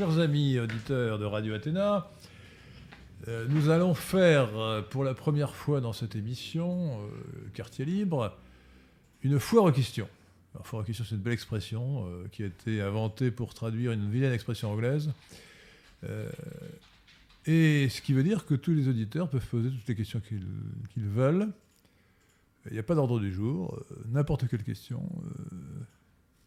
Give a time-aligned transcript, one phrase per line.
[0.00, 2.10] Chers amis auditeurs de Radio Athéna,
[3.28, 7.08] euh, nous allons faire euh, pour la première fois dans cette émission, euh,
[7.52, 8.34] Quartier Libre,
[9.22, 10.08] une foire aux questions.
[10.54, 14.10] Alors, foire aux questions, c'est une belle expression qui a été inventée pour traduire une
[14.10, 15.12] vilaine expression anglaise.
[17.44, 21.04] Et ce qui veut dire que tous les auditeurs peuvent poser toutes les questions qu'ils
[21.08, 21.48] veulent.
[22.68, 23.78] Il n'y a pas d'ordre du jour,
[24.08, 25.06] n'importe quelle question.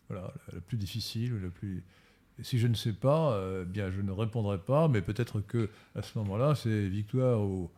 [0.10, 1.84] voilà, la, plus difficile, la plus.
[2.40, 5.70] Et si je ne sais pas, euh, bien je ne répondrai pas, mais peut-être que
[5.96, 7.70] à ce moment-là, c'est Victoire ou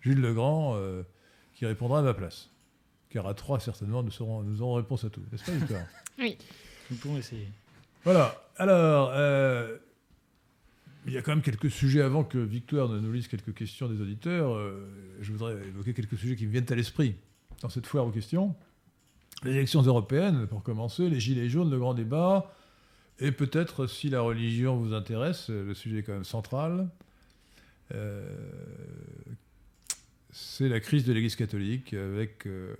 [0.00, 1.02] Jules Legrand euh,
[1.54, 2.50] qui répondra à ma place.
[3.10, 5.22] Car à trois, certainement, nous, saurons, nous aurons réponse à tout.
[5.32, 5.86] N'est-ce pas, Victoire?
[6.18, 6.38] Oui.
[6.90, 7.48] Nous pouvons essayer.
[8.04, 8.34] Voilà.
[8.56, 9.76] Alors, euh,
[11.06, 13.88] il y a quand même quelques sujets avant que Victoire ne nous lise quelques questions
[13.88, 14.54] des auditeurs.
[14.54, 14.88] euh,
[15.20, 17.16] je voudrais évoquer quelques sujets qui me viennent à l'esprit
[17.62, 18.54] dans cette foire aux questions.
[19.44, 22.50] Les élections européennes, pour commencer, les gilets jaunes, le grand débat,
[23.18, 26.88] et peut-être, si la religion vous intéresse, le sujet est quand même central,
[27.94, 28.22] euh,
[30.32, 32.74] c'est la crise de l'Église catholique avec euh,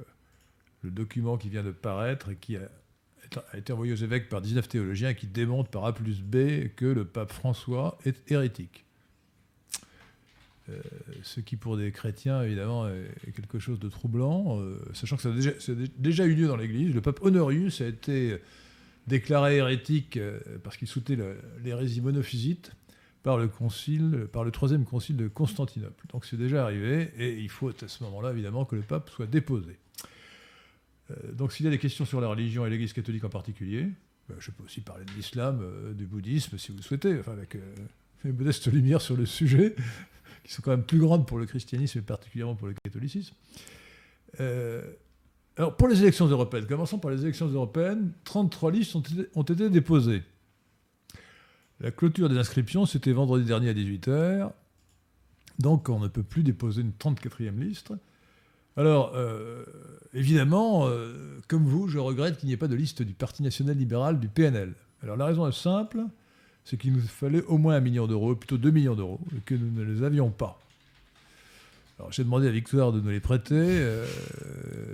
[0.83, 2.69] le document qui vient de paraître et qui a
[3.55, 7.05] été envoyé aux évêques par 19 théologiens qui démontrent par A plus B que le
[7.05, 8.85] pape François est hérétique.
[10.69, 10.81] Euh,
[11.23, 14.61] ce qui pour des chrétiens évidemment est quelque chose de troublant,
[14.93, 16.95] sachant que ça a déjà eu lieu dans l'Église.
[16.95, 18.39] Le pape Honorius a été
[19.07, 21.19] déclaré hérétique euh, parce qu'il soutenait
[21.63, 22.73] l'hérésie monophysite
[23.27, 26.07] par le concile, par le troisième concile de Constantinople.
[26.13, 29.27] Donc c'est déjà arrivé et il faut à ce moment-là évidemment que le pape soit
[29.27, 29.79] déposé.
[31.11, 33.89] Euh, donc s'il y a des questions sur la religion et l'Église catholique en particulier,
[34.31, 37.33] euh, je peux aussi parler de l'islam, euh, du bouddhisme si vous le souhaitez, enfin
[37.33, 37.57] avec
[38.25, 39.75] une modeste lumière sur le sujet,
[40.45, 43.35] qui sont quand même plus grandes pour le christianisme et particulièrement pour le catholicisme.
[45.57, 48.97] Alors pour les élections européennes, commençons par les élections européennes, 33 listes
[49.35, 50.23] ont été, déposées.
[51.81, 54.51] La clôture des inscriptions, c'était vendredi dernier à 18h,
[55.59, 57.93] donc on ne peut plus déposer une 34e liste.
[58.77, 59.65] Alors, euh,
[60.13, 63.77] évidemment, euh, comme vous, je regrette qu'il n'y ait pas de liste du Parti national
[63.77, 64.75] libéral du PNL.
[65.03, 66.03] Alors, la raison est simple,
[66.65, 69.55] c'est qu'il nous fallait au moins un million d'euros, plutôt 2 millions d'euros, et que
[69.55, 70.59] nous ne les avions pas.
[71.99, 73.55] Alors, j'ai demandé à Victoire de nous les prêter.
[73.55, 74.07] euh,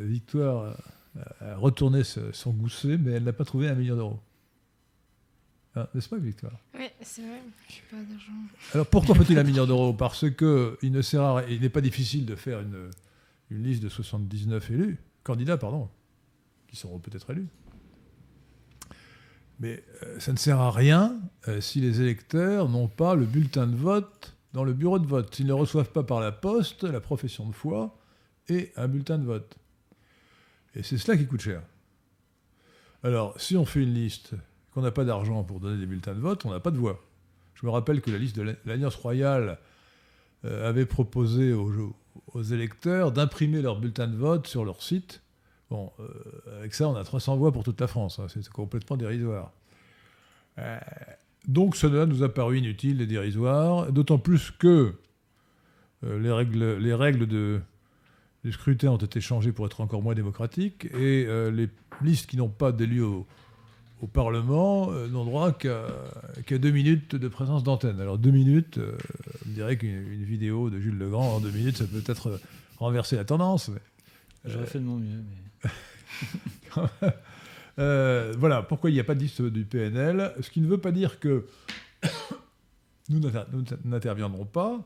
[0.02, 0.76] Victoire
[1.40, 4.20] a, retourné son gousset, mais elle n'a pas trouvé un million d'euros.
[5.74, 6.52] Hein, N'est-ce pas, Victoire?
[6.78, 8.32] Oui, c'est vrai, je n'ai pas d'argent.
[8.74, 9.92] alors pourquoi faut-il un million d'euros?
[9.94, 12.90] Parce que il ne sert à rien- il n'est pas difficile de faire une,
[13.50, 15.88] une liste de 79 élus, candidats, pardon,
[16.68, 17.48] qui seront peut-être élus.
[19.60, 21.18] Mais euh, ça ne sert à rien
[21.48, 25.34] euh, si les électeurs n'ont pas le bulletin de vote dans le bureau de vote.
[25.34, 27.96] S'ils ne reçoivent pas par la poste la profession de foi
[28.48, 29.56] et un bulletin de vote.
[30.74, 31.62] Et c'est cela qui coûte cher.
[33.02, 34.34] Alors, si on fait une liste,
[34.72, 37.02] qu'on n'a pas d'argent pour donner des bulletins de vote, on n'a pas de voix.
[37.54, 39.58] Je me rappelle que la liste de l'Alliance royale
[40.44, 45.22] euh, avait proposé aux, électeurs d'imprimer leur bulletin de vote sur leur site.
[45.70, 48.18] Bon, euh, avec ça, on a 300 voix pour toute la France.
[48.18, 49.52] hein, c'est complètement dérisoire.
[50.58, 50.78] Euh,
[51.48, 54.94] donc, cela nous a paru inutile et dérisoire, d'autant plus que
[56.04, 57.60] euh, les règles, les règles de,
[58.44, 61.68] du scrutin ont été changées pour être encore moins démocratiques et euh, les
[62.02, 63.26] listes qui n'ont pas d'élu au,
[64.02, 68.00] au Parlement euh, n'ont droit qu'à deux minutes de présence d'antenne.
[68.00, 68.98] Alors deux minutes, euh,
[69.46, 72.40] on dirait qu'une une vidéo de Jules Legrand en deux minutes, ça peut peut-être euh,
[72.78, 73.70] renverser la tendance.
[74.44, 75.22] J'aurais fait de mon mieux,
[75.62, 75.70] mais
[77.78, 80.78] Euh, voilà pourquoi il n'y a pas de liste du PNL, ce qui ne veut
[80.78, 81.46] pas dire que
[83.08, 84.78] nous n'inter- nous n'interviendrons pas.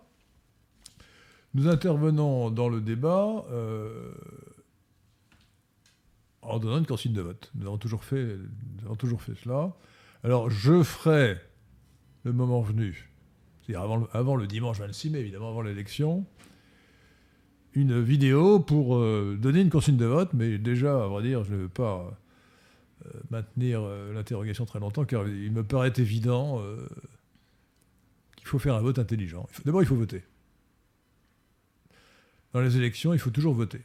[1.55, 4.13] Nous intervenons dans le débat euh,
[6.43, 7.51] en donnant une consigne de vote.
[7.55, 8.37] Nous avons toujours fait,
[9.43, 9.75] cela.
[10.23, 11.39] Alors je ferai
[12.25, 13.11] le moment venu,
[13.63, 16.25] c'est-à-dire avant, le- dimanche 26 mai, évidemment avant l'élection,
[17.75, 21.53] une vidéo pour euh, donner une consigne de vote, mais déjà, à vrai dire, je
[21.53, 22.19] ne veux pas
[23.31, 26.89] maintenir euh, l'interrogation très longtemps, car il me paraît évident euh,
[28.37, 29.49] qu'il faut faire un vote intelligent.
[29.65, 30.23] D'abord, il faut voter.
[32.53, 33.83] Dans les élections, il faut toujours voter.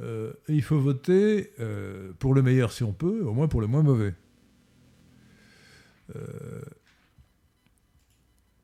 [0.00, 3.68] Euh, il faut voter euh, pour le meilleur si on peut, au moins pour le
[3.68, 4.14] moins mauvais.
[6.14, 6.62] Euh,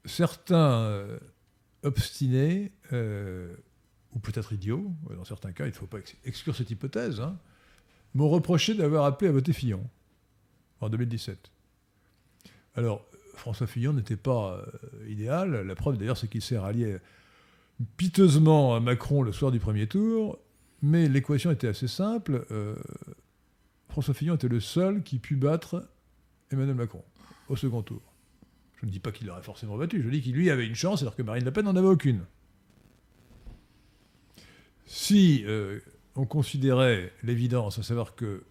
[0.04, 1.18] certains euh,
[1.82, 3.54] obstinés, euh,
[4.12, 7.38] ou peut-être idiots, dans certains cas, il ne faut pas ex- exclure cette hypothèse, hein,
[8.14, 9.82] m'ont reproché d'avoir appelé à voter Fillon
[10.80, 11.50] en 2017.
[12.74, 13.04] Alors,
[13.34, 15.66] François Fillon n'était pas euh, idéal.
[15.66, 16.98] La preuve, d'ailleurs, c'est qu'il s'est rallié
[17.96, 20.38] piteusement à Macron le soir du premier tour.
[20.82, 22.46] Mais l'équation était assez simple.
[22.50, 22.76] Euh,
[23.88, 25.88] François Fillon était le seul qui put battre
[26.50, 27.04] Emmanuel Macron.
[27.48, 28.02] au second tour.
[28.80, 31.02] Je ne dis pas qu'il l'aurait forcément battu, je dis qu'il lui avait une chance
[31.02, 32.24] alors que Marine Le Pen n'en avait aucune.
[34.86, 35.80] Si euh,
[36.16, 38.44] on considérait l'évidence, à savoir que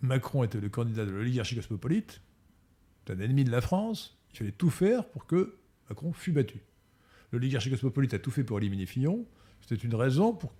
[0.00, 2.20] Macron était le candidat de l'oligarchie cosmopolite,
[3.10, 5.56] un ennemi de la France, il fallait tout faire pour que
[5.88, 6.60] Macron fût battu.
[7.32, 9.26] L'oligarchie cosmopolite a tout fait pour éliminer Fillon,
[9.60, 10.52] c'était une raison pour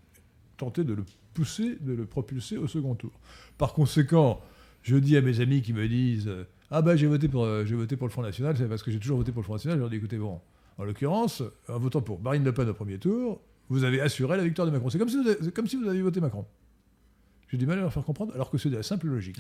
[0.57, 1.05] tenter de le
[1.35, 3.13] pousser, de le propulser au second tour.
[3.57, 4.41] Par conséquent,
[4.83, 6.31] je dis à mes amis qui me disent
[6.71, 8.91] Ah ben j'ai voté, pour, euh, j'ai voté pour le Front National, c'est parce que
[8.91, 10.41] j'ai toujours voté pour le Front National, je leur dis écoutez, bon,
[10.79, 14.45] en l'occurrence, en votant pour Marine Le Pen au premier tour, vous avez assuré la
[14.45, 14.91] victoire de Macron.
[14.91, 16.47] C'est comme si vous, avez, voté Macron.
[17.51, 19.39] J'ai du mal à leur faire comprendre, alors que c'est de la simple logique.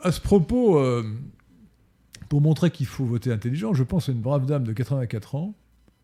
[0.00, 1.04] À ce propos, euh,
[2.28, 5.54] pour montrer qu'il faut voter intelligent, je pense à une brave dame de 84 ans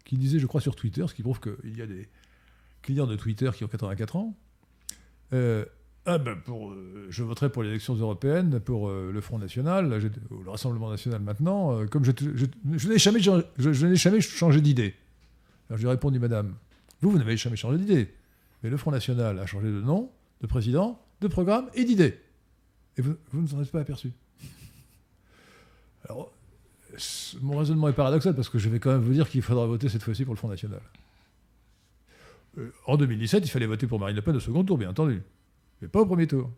[0.05, 2.09] qui disait, je crois, sur Twitter, ce qui prouve qu'il y a des
[2.83, 4.37] clients de Twitter qui ont 84 ans.
[5.33, 5.65] Euh,
[6.05, 10.91] ah ben euh, je voterai pour les élections européennes, pour le Front National, le Rassemblement
[10.91, 12.11] National maintenant, comme je,
[12.89, 14.97] n'ai jamais changé d'idée.
[15.69, 16.55] Alors je lui ai répondu, madame,
[17.01, 18.15] vous, vous n'avez jamais changé d'idée.
[18.63, 20.11] Mais le Front National a changé de nom,
[20.41, 22.19] de président, de programme et d'idée.
[22.97, 24.13] Et vous, ne vous en êtes pas aperçu.
[26.09, 26.33] Alors,
[27.41, 29.89] mon raisonnement est paradoxal parce que je vais quand même vous dire qu'il faudra voter
[29.89, 30.81] cette fois-ci pour le Front National.
[32.59, 35.23] Euh, en 2017, il fallait voter pour Marine Le Pen au second tour, bien entendu.
[35.81, 36.51] Mais pas au premier tour.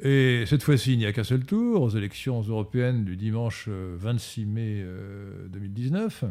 [0.00, 4.42] Et cette fois-ci, il n'y a qu'un seul tour, aux élections européennes du dimanche 26
[4.42, 6.24] euh, mai 2019.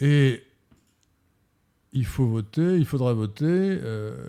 [0.00, 0.42] Et
[1.94, 3.44] il faut voter, il faudra voter.
[3.46, 4.28] Euh,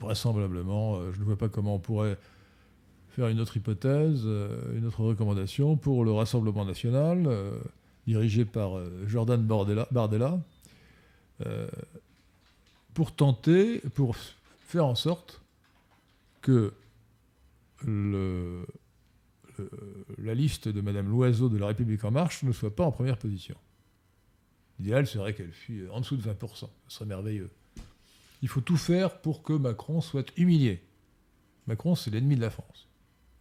[0.00, 2.18] vraisemblablement, euh, je ne vois pas comment on pourrait
[3.10, 7.28] faire une autre hypothèse, euh, une autre recommandation pour le Rassemblement national,
[8.06, 8.72] dirigé par
[9.06, 10.38] Jordan Bardella,
[12.94, 15.42] pour tenter, pour faire en sorte
[16.40, 16.72] que
[20.18, 23.18] la liste de Madame Loiseau de la République en marche ne soit pas en première
[23.18, 23.56] position.
[24.78, 26.68] L'idéal serait qu'elle fût en dessous de 20%.
[26.88, 27.50] Ce serait merveilleux.
[28.42, 30.82] Il faut tout faire pour que Macron soit humilié.
[31.66, 32.88] Macron, c'est l'ennemi de la France.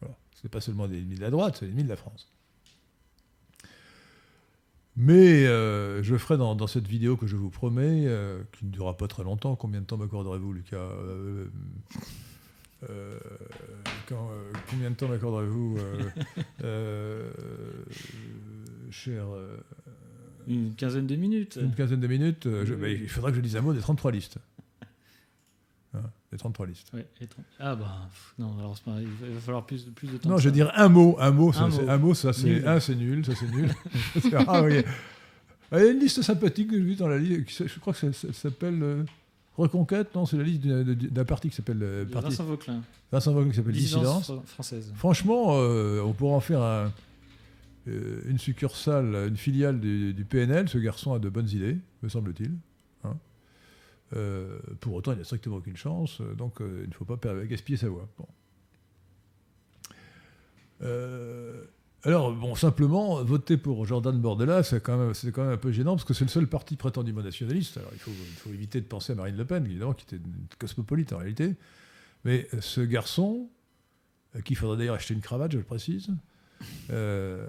[0.02, 2.30] Ce n'est pas seulement l'ennemi de la droite, c'est l'ennemi de la France.
[4.98, 8.96] Mais euh, je ferai dans, cette vidéo que je vous promets, euh, qui ne durera
[8.96, 11.48] pas très longtemps, combien de temps m'accorderez-vous, Lucas euh,
[14.70, 15.78] Combien de temps m'accorderez-vous,
[18.92, 19.26] cher
[20.48, 21.60] une quinzaine de minutes.
[21.62, 22.46] Une quinzaine de minutes.
[22.46, 24.38] Euh, bah, il faudra que je dise un mot des 33 listes.
[25.94, 26.92] Hein, des 33 listes.
[27.60, 30.30] Ah bah non, alors il va falloir plus, plus de temps.
[30.30, 32.80] Non, je veux dire un mot, un mot, ça, c'est, un mot, ça c'est un,
[32.80, 33.74] c'est nul, ça c'est nul.
[34.48, 34.82] ah oui.
[35.72, 38.12] Il y a une liste sympathique que j'ai vue dans la liste, je crois que
[38.12, 39.04] ça, s'appelle euh,
[39.58, 42.82] Reconquête, non, c'est la liste d'un parti qui s'appelle euh, Vincent Vauclin.
[43.12, 44.32] Vincent Vauclin qui s'appelle Dissidence.
[44.48, 44.92] française.
[44.96, 46.92] Franchement, on pourrait en faire un,
[47.86, 52.52] une succursale, une filiale du, PNL, ce garçon a de bonnes idées, me semble-t-il.
[53.04, 53.18] Hein.
[54.16, 57.78] Euh, pour autant, il n'a strictement aucune chance, donc euh, il ne faut pas gaspiller
[57.78, 58.08] sa voix.
[62.04, 66.14] alors, bon, simplement, voter pour Jordan Bordella, c'est quand, même, un peu gênant, parce que
[66.14, 67.78] c'est le seul parti prétendument nationaliste.
[67.78, 68.12] Alors, il faut,
[68.48, 70.24] il éviter de penser à Marine Le Pen, évidemment, qui était
[70.60, 71.56] cosmopolite en réalité.
[72.24, 73.50] Mais ce garçon,
[74.44, 76.10] qu'il faudrait d'ailleurs acheter une cravate, je le précise,
[76.92, 77.48] euh,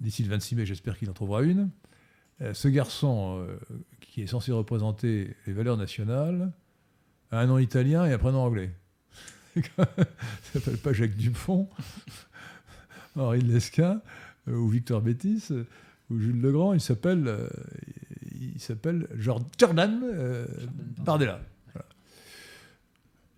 [0.00, 1.70] d'ici le 26 mai, j'espère qu'il en trouvera une.
[2.40, 3.56] Euh, ce garçon, euh,
[4.00, 6.52] qui est censé représenter les valeurs nationales,
[7.30, 8.70] a un nom italien et un prénom anglais.
[9.56, 9.84] Il ne
[10.52, 11.68] s'appelle pas Jacques Dupont,
[13.16, 14.00] Henri Lesquin,
[14.46, 15.48] ou Victor Bétis,
[16.10, 17.48] ou Jules Legrand, il s'appelle
[18.40, 20.00] il s'appelle Jordan
[20.98, 21.40] Bardella.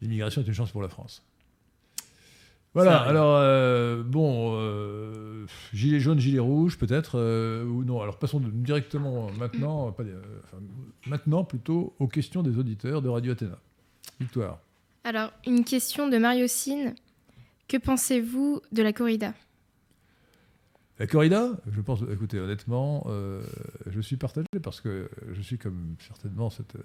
[0.01, 1.23] L'immigration est une chance pour la France.
[2.75, 8.01] Voilà, alors, euh, bon, euh, gilet jaune, gilet rouge, peut-être, euh, ou non.
[8.01, 10.03] Alors, passons directement maintenant, pas,
[11.07, 13.59] maintenant plutôt aux questions des auditeurs de Radio Athéna.
[14.19, 14.59] Victoire.
[15.05, 16.95] Alors, une question de Mariocine.
[17.69, 19.35] Que pensez-vous de la corrida?
[20.99, 21.53] La corrida?
[21.71, 23.07] Je pense, écoutez, honnêtement,
[23.87, 26.77] je suis partagé parce que je suis comme certainement cet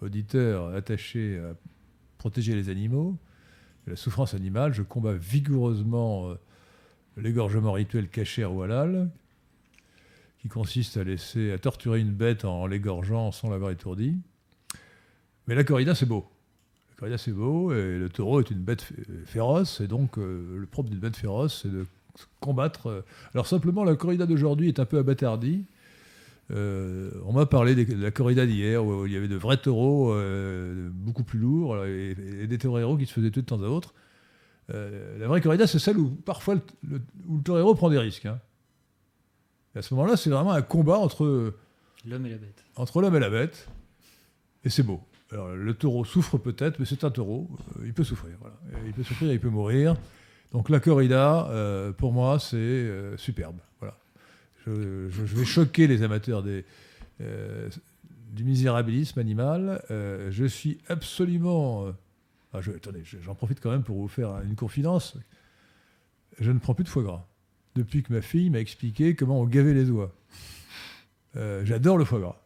[0.00, 1.54] auditeur attaché à
[2.18, 3.16] protéger les animaux
[3.88, 6.34] la souffrance animale, je combats vigoureusement euh,
[7.16, 9.10] l'égorgement rituel caché ou halal,
[10.40, 14.16] qui consiste à laisser, à torturer une bête en l'égorgeant sans l'avoir étourdi.
[15.46, 16.26] Mais la corrida, c'est beau.
[16.90, 18.86] La corrida, c'est beau, et le taureau est une bête
[19.24, 21.86] féroce, et donc euh, le propre d'une bête féroce, c'est de
[22.40, 22.88] combattre.
[22.88, 23.04] Euh,
[23.34, 25.64] alors simplement, la corrida d'aujourd'hui est un peu abattardie.
[26.50, 30.12] Euh, on m'a parlé de la corrida d'hier où il y avait de vrais taureaux
[30.14, 32.14] euh, beaucoup plus lourds et,
[32.46, 33.92] des taureaux qui se faisaient tuer de temps à autre.
[34.70, 37.98] Euh, la vraie corrida, c'est celle où parfois le, le- où le torero prend des
[37.98, 38.26] risques.
[38.26, 38.38] hein.
[39.74, 41.52] À ce moment-là, c'est vraiment un combat entre,
[42.06, 42.64] L'homme et la bête.
[42.76, 43.68] entre l'homme et la bête.
[44.64, 45.00] Et c'est beau.
[45.30, 47.48] Alors, le taureau souffre peut-être, mais c'est un taureau.
[47.84, 48.32] il peut souffrir.
[48.40, 48.56] Voilà.
[48.86, 49.94] Il peut souffrir, il peut mourir.
[50.52, 53.58] Donc la corrida, pour moi, c'est superbe.
[53.78, 53.96] Voilà.
[54.68, 56.64] Je, vais choquer les amateurs des,
[57.20, 57.68] euh,
[58.32, 59.82] du misérabilisme animal.
[59.90, 61.86] Euh, je suis absolument...
[61.86, 61.92] euh,
[62.52, 65.16] ah, je- attendez, je- j'en profite quand même pour vous faire une confidence.
[66.40, 67.26] Je ne prends plus de foie gras.
[67.74, 70.14] Depuis que ma fille m'a expliqué comment on gavait les oies.
[71.64, 72.40] J'adore le foie gras.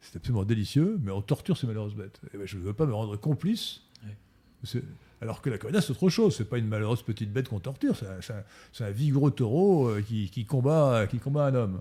[0.00, 2.20] C'est absolument délicieux, mais on torture ces malheureuses bêtes.
[2.32, 3.80] Et ben, je ne veux pas me rendre complice.
[4.04, 4.82] Ouais.
[5.20, 6.36] Alors que la corrida, c'est autre chose.
[6.36, 7.94] C'est pas une malheureuse petite bête qu'on torture.
[7.96, 11.80] C'est un, vigoureux taureau euh, qui, combat, qui combat un homme.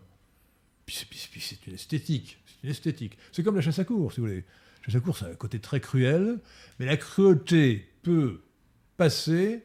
[0.86, 2.40] Puis c'est- une esthétique.
[2.46, 3.18] C'est une esthétique.
[3.32, 4.44] C'est comme la chasse à courre, si vous voulez.
[4.86, 6.40] La chasse à courre, c'est un côté très cruel,
[6.80, 8.42] mais la cruauté peut
[8.98, 9.64] passer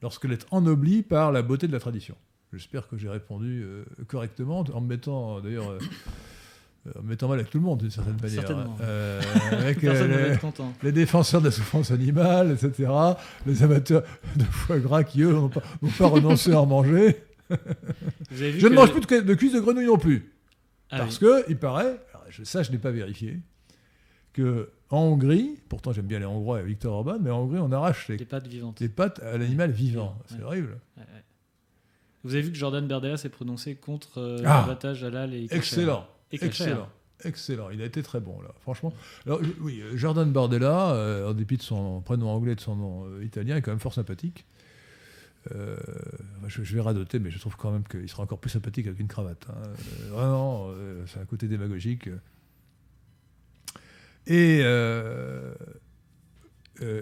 [0.00, 2.16] lorsqu'elle est ennoblie par la beauté de la tradition.
[2.52, 5.78] J'espère que j'ai répondu euh, correctement, en me mettant, d'ailleurs, euh,
[6.98, 8.46] en me mettant mal avec tout le monde, d'une certaine manière.
[8.46, 8.76] Certainement.
[8.80, 9.20] Euh,
[9.52, 10.36] avec, euh,
[10.82, 12.90] les- défenseurs de la souffrance animale, etc.,
[13.46, 14.02] les amateurs
[14.36, 15.62] de foie gras qui, eux, n'ont pas,
[16.06, 17.22] renoncé à en manger.
[17.50, 20.32] Vous avez vu Je ne mange plus de, cu- de cuisses de grenouille non plus.
[20.90, 21.26] Ah parce oui.
[21.28, 23.38] que, il paraît, alors, je, ça je n'ai pas vérifié,
[24.32, 27.70] que en Hongrie, pourtant j'aime bien les Hongrois et Victor Orban, mais en Hongrie on
[27.72, 28.80] arrache les, les pattes vivantes.
[28.80, 30.16] les pattes à l'animal vivant.
[30.30, 30.36] Ouais.
[30.36, 30.78] C'est horrible.
[30.96, 31.22] Ouais, ouais.
[32.24, 34.62] Vous avez vu que Jordan Berdella s'est prononcé contre euh, Ah.
[34.66, 35.46] l'abattage halal et.
[35.50, 36.06] Excellent.
[36.32, 36.88] Excellent.
[37.24, 37.70] Excellent.
[37.70, 38.50] Il a été très bon, là.
[38.62, 38.92] Franchement.
[39.26, 43.04] Alors, oui, Jordan Bardella, euh, en dépit de son prénom anglais et de son nom
[43.06, 44.44] euh, italien, est quand même fort sympathique.
[45.54, 45.76] Euh,
[46.48, 48.98] je, je vais radoter, mais je trouve quand même qu'il sera encore plus sympathique avec
[48.98, 49.46] une cravate.
[49.50, 49.68] hein.
[50.10, 50.70] Vraiment,
[51.06, 52.08] c'est un côté démagogique.
[54.26, 54.58] Et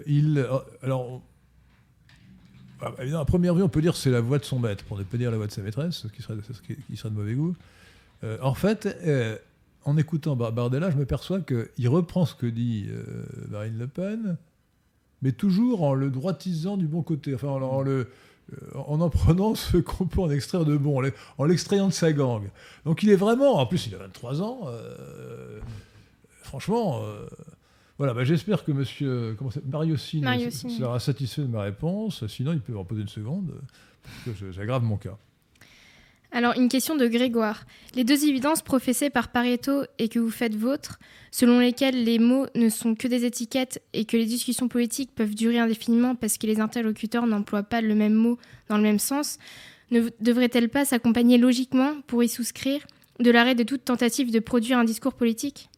[0.07, 0.47] il.
[0.83, 1.23] Alors.
[2.83, 4.99] ah, à première vue, on peut dire que c'est la voix de son maître, pour
[4.99, 7.15] ne pas dire la voix de sa maîtresse, ce qui serait, ce qui serait de
[7.15, 7.57] mauvais goût.
[8.25, 9.37] Euh, en fait, euh,
[9.85, 13.05] en écoutant Bar- Bardella, je me perçois qu'il reprend ce que dit euh,
[13.51, 14.37] Marine Le Pen,
[15.23, 18.09] mais toujours en le droitisant du bon côté, enfin en, en le,
[18.75, 21.93] en en prenant ce qu'on peut en extraire de bon, en l'e- en l'extrayant de
[21.93, 22.51] sa gangue.
[22.85, 25.59] Donc il est vraiment, en plus il a 23 ans, euh,
[26.43, 27.27] franchement, euh,
[27.99, 30.23] voilà, bah, j'espère que monsieur comment Mario Signe
[30.71, 33.53] sera satisfait de ma réponse, sinon il peut en poser une seconde,
[34.25, 35.17] parce que j'aggrave mon cas.
[36.33, 37.65] Alors, une question de Grégoire.
[37.97, 41.01] Les deux évidences professées par Pareto et que vous faites vôtres,
[41.33, 45.35] selon lesquelles les mots ne sont que des étiquettes et que les discussions politiques peuvent
[45.35, 49.39] durer indéfiniment parce que les interlocuteurs n'emploient pas le même mot dans le même sens,
[49.91, 52.87] ne devraient-elles pas s'accompagner logiquement, pour y souscrire,
[53.19, 55.70] de l'arrêt de toute tentative de produire un discours politique?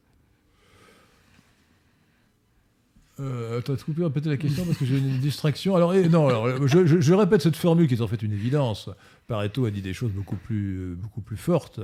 [3.23, 5.77] Euh, attends, répéter la question parce que j'ai une distraction.
[5.77, 8.91] Alors, eh, non, alors, je, répète cette formule qui est en fait une évidence.
[9.29, 11.81] Pareto a dit des choses beaucoup plus, euh, beaucoup plus fortes,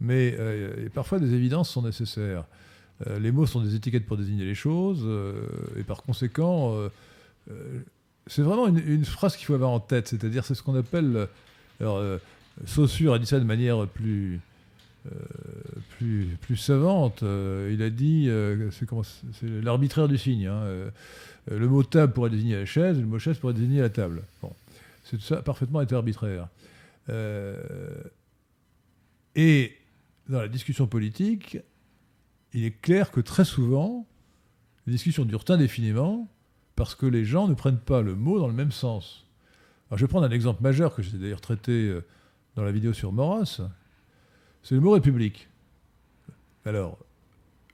[0.00, 2.44] mais euh, parfois des évidences sont nécessaires.
[3.06, 5.06] Euh, les mots sont des étiquettes pour désigner les choses,
[5.78, 6.76] et par conséquent,
[8.26, 10.08] c'est vraiment une, phrase qu'il faut avoir en tête.
[10.08, 11.28] C'est-à-dire, c'est ce qu'on appelle.
[11.80, 12.02] Alors,
[12.64, 14.40] Saussure a dit ça de manière plus.
[16.40, 17.22] Plus, savante.
[17.22, 20.46] Euh, il a dit, euh, c'est l'arbitraire du signe.
[20.46, 20.62] hein.
[20.62, 20.90] Euh,
[21.50, 24.22] le mot table pourrait désigner la chaise, le mot chaise pourrait désigner la table.
[24.40, 24.52] Bon.
[25.04, 26.48] C'est tout ça parfaitement été arbitraire.
[29.34, 29.76] Et
[30.28, 31.58] dans la discussion politique,
[32.52, 34.06] il est clair que très souvent,
[34.86, 36.28] les discussions durent indéfiniment
[36.76, 39.26] parce que les gens ne prennent pas le mot dans le même sens.
[39.90, 41.92] Je vais prendre un exemple majeur que j'ai d'ailleurs traité
[42.54, 43.60] dans la vidéo sur Maurras.
[44.62, 45.48] C'est le mot république.
[46.64, 46.98] Alors,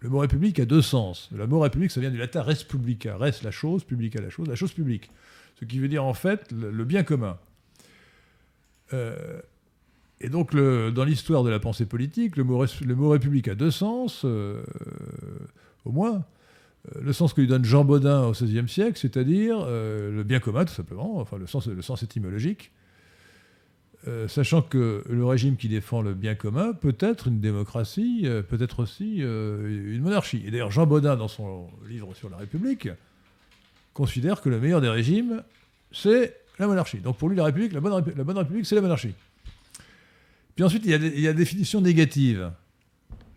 [0.00, 1.28] le mot république a deux sens.
[1.32, 3.16] Le mot république, ça vient du latin res publica.
[3.16, 5.10] Res, la chose, publica, la chose, la chose publique.
[5.58, 7.38] Ce qui veut dire en fait le, bien commun.
[8.92, 9.40] Euh,
[10.20, 14.62] et donc, dans l'histoire de la pensée politique, le mot, république a deux sens, euh,
[15.84, 16.24] au moins.
[16.94, 20.64] Euh, Le sens que lui donne Jean Baudin au XVIe siècle, c'est-à-dire le bien commun,
[20.64, 22.70] tout simplement, le sens, le sens étymologique.
[24.06, 28.42] Euh, sachant que le régime qui défend le bien commun peut être une démocratie, euh,
[28.42, 30.42] peut être aussi euh, une monarchie.
[30.46, 32.88] Et d'ailleurs, Jean Baudin, dans son livre sur la République,
[33.94, 35.42] considère que le meilleur des régimes,
[35.90, 36.98] c'est la monarchie.
[36.98, 39.14] Donc pour lui, la République, la bonne, République, c'est la monarchie.
[40.54, 42.52] Puis ensuite, il y a, il y a la définition négative,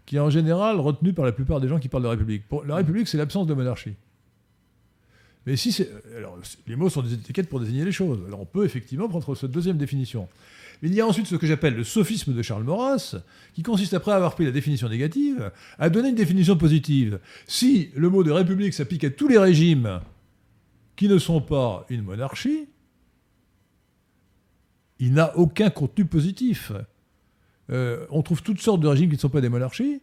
[0.06, 2.48] qui est en général retenue par la plupart des gens qui parlent de République.
[2.48, 3.96] Pour, la République, c'est l'absence de monarchie.
[5.46, 5.90] Mais si c'est.
[6.16, 8.20] Alors, les mots sont des étiquettes pour désigner les choses.
[8.28, 10.28] Alors, on peut effectivement prendre cette deuxième définition.
[10.84, 13.16] Il y a ensuite ce que j'appelle le sophisme de Charles Maurras,
[13.54, 17.20] qui consiste, après avoir pris la définition négative, à donner une définition positive.
[17.46, 20.02] Si le mot de république s'applique à tous les régimes
[20.96, 22.68] qui ne sont pas une monarchie,
[25.00, 26.72] il n'a aucun contenu positif.
[27.70, 30.02] Euh, on trouve toutes sortes de régimes qui ne sont pas des monarchies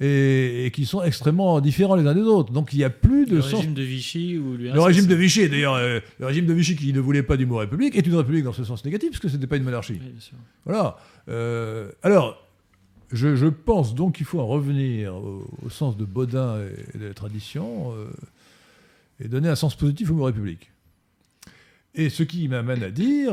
[0.00, 2.52] et, et qui sont extrêmement différents les uns des autres.
[2.52, 3.54] Donc il n'y a plus de Le sens.
[3.54, 6.76] régime de Vichy ou lui Le régime de Vichy, d'ailleurs, euh, le régime de Vichy
[6.76, 9.20] qui ne voulait pas du mot république, est une république dans ce sens négatif, parce
[9.20, 9.94] que ce n'était pas une monarchie.
[9.94, 10.36] Oui, bien sûr.
[10.64, 10.98] Voilà.
[11.28, 12.46] Euh, alors,
[13.12, 16.58] je, je pense donc qu'il faut en revenir au, au sens de Baudin
[16.94, 18.06] et de la tradition euh,
[19.24, 20.70] et donner un sens positif au mot république.
[21.94, 23.32] Et ce qui m'amène à dire,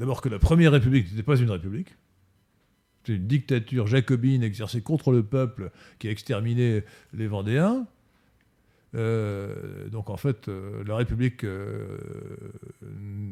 [0.00, 1.94] d'abord que la première république n'était pas une république.
[3.08, 7.86] Une dictature jacobine exercée contre le peuple qui a exterminé les Vendéens.
[8.94, 11.98] Euh, donc en fait, euh, la République, euh,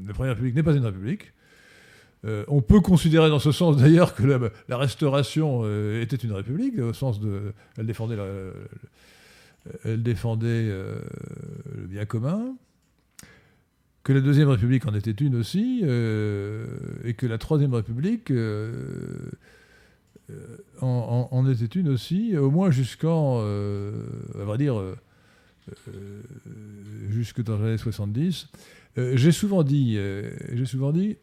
[0.07, 1.33] la Première République n'est pas une République.
[2.49, 5.63] On peut considérer dans ce sens d'ailleurs que la, la Restauration
[6.01, 8.51] était une République, au sens de, elle défendait, la-
[9.85, 12.57] elle défendait le bien commun,
[14.03, 18.33] que la Deuxième République en était une aussi, et que la Troisième République
[20.81, 24.97] en, en- était une aussi, au moins jusqu'en, euh, à vrai dire, euh,
[25.89, 26.23] euh,
[27.11, 28.49] jusque dans les années 70.
[28.99, 31.17] Euh, j'ai souvent dit, euh, j'ai souvent dit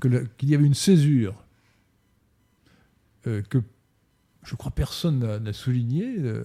[0.00, 1.34] qu'il y avait une césure
[3.26, 3.58] euh, que
[4.44, 6.44] je crois personne n'a- n'a souligné, euh,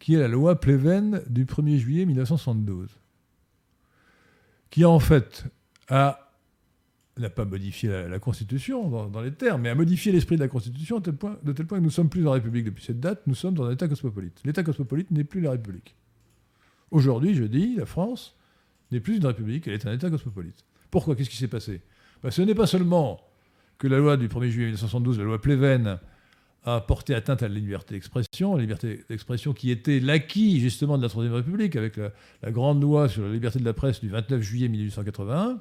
[0.00, 2.88] qui est la loi Pleven du 1er juillet 1972,
[4.70, 5.44] qui en fait
[5.88, 6.23] a
[7.18, 10.40] n'a pas modifié la, la Constitution dans, dans les termes, mais a modifié l'esprit de
[10.40, 13.00] la Constitution tel, point, de tel point que nous sommes plus en République depuis cette
[13.00, 14.40] date, nous sommes dans un État cosmopolite.
[14.44, 15.94] L'État cosmopolite n'est plus la République.
[16.90, 18.36] Aujourd'hui, je dis, la France
[18.90, 20.64] n'est plus une République, elle est un État cosmopolite.
[20.90, 21.14] Pourquoi?
[21.14, 21.82] Qu'est-ce qui s'est passé?
[22.22, 23.20] Ben, Ce n'est pas seulement
[23.78, 25.98] que la loi du 1er juillet 1972, la loi Pleven,
[26.66, 31.02] a porté atteinte à la liberté d'expression, la liberté d'expression qui était l'acquis justement de
[31.02, 32.10] la Troisième République avec la,
[32.42, 35.60] la grande loi sur la liberté de la presse du 29 juillet 1881.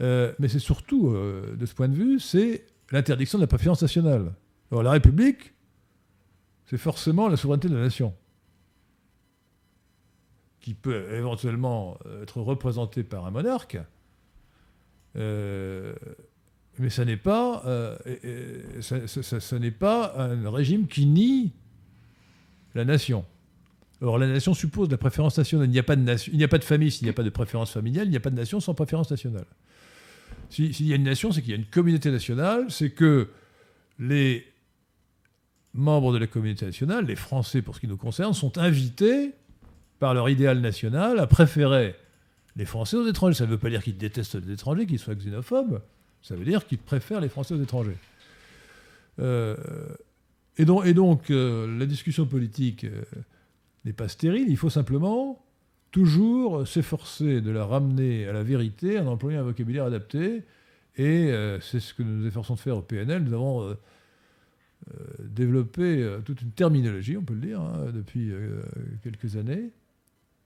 [0.00, 3.82] Euh, mais c'est surtout, euh, de ce point de vue, c'est l'interdiction de la préférence
[3.82, 4.32] nationale.
[4.70, 5.52] Alors la République,
[6.66, 8.14] c'est forcément la souveraineté de la nation,
[10.60, 13.78] qui peut éventuellement être représentée par un monarque,
[15.16, 15.94] euh,
[16.78, 17.96] mais ça n'est pas, euh,
[18.80, 21.52] ça- n'est pas un régime qui nie
[22.74, 23.24] la nation.
[24.00, 25.68] Or, la nation suppose la préférence nationale.
[25.68, 27.22] Il n'y a pas de, il n'y a pas de famille s'il n'y a pas
[27.22, 29.46] de préférence familiale, il n'y a pas de nation sans préférence nationale.
[30.54, 33.28] Si- S'il y a une nation, c'est qu'il y a une communauté nationale, c'est que
[33.98, 34.46] les
[35.72, 39.32] membres de la communauté nationale, les Français pour ce qui nous concerne, sont invités
[39.98, 41.96] par leur idéal national à préférer
[42.56, 43.34] les Français aux étrangers.
[43.34, 45.80] Ça ne veut pas dire qu'ils détestent les étrangers, qu'ils soient xénophobes,
[46.22, 47.96] ça veut dire qu'ils préfèrent les Français aux étrangers.
[49.18, 49.56] Euh,
[50.56, 53.02] et donc, et donc, euh, la discussion politique euh,
[53.84, 55.43] n'est pas stérile, il faut simplement
[55.94, 60.42] toujours s'efforcer de la ramener à la vérité en employant un vocabulaire adapté.
[60.96, 63.22] Et euh, c'est ce que nous nous efforçons de faire au PNL.
[63.22, 63.74] Nous avons euh,
[64.90, 68.32] euh, développé toute une terminologie, on peut le dire, hein, depuis
[69.04, 69.70] quelques années,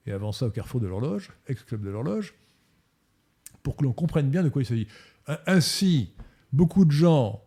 [0.05, 2.35] et avant ça au Carrefour de l'Horloge, ex-club de l'Horloge,
[3.63, 4.89] pour que l'on comprenne bien de quoi il s'agit.
[5.47, 6.13] Ainsi,
[6.53, 7.43] beaucoup de gens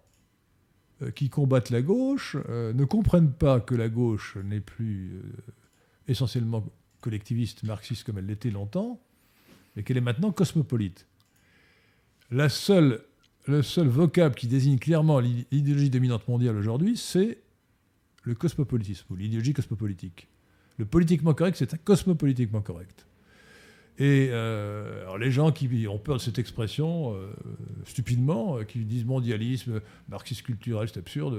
[1.14, 5.22] qui combattent la gauche ne comprennent pas que la gauche n'est plus
[6.08, 6.66] essentiellement
[7.02, 9.02] collectiviste, marxiste comme elle l'était longtemps,
[9.76, 11.08] mais qu'elle est maintenant cosmopolite.
[12.30, 13.04] La seule,
[13.48, 17.40] le seul vocable qui désigne clairement l'i- l'idéologie dominante mondiale aujourd'hui, c'est
[18.24, 20.28] le cosmopolitisme, ou l'idéologie cosmopolitique.
[20.78, 23.06] Le politiquement correct, c'est un cosmopolitiquement correct.
[23.98, 27.32] Et euh, alors les gens qui ont peur de cette expression, euh,
[27.86, 31.38] stupidement, euh, qui disent mondialisme, marxisme culturel, c'est absurde,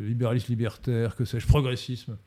[0.00, 2.18] libéralisme libertaire, que sais-je, progressisme.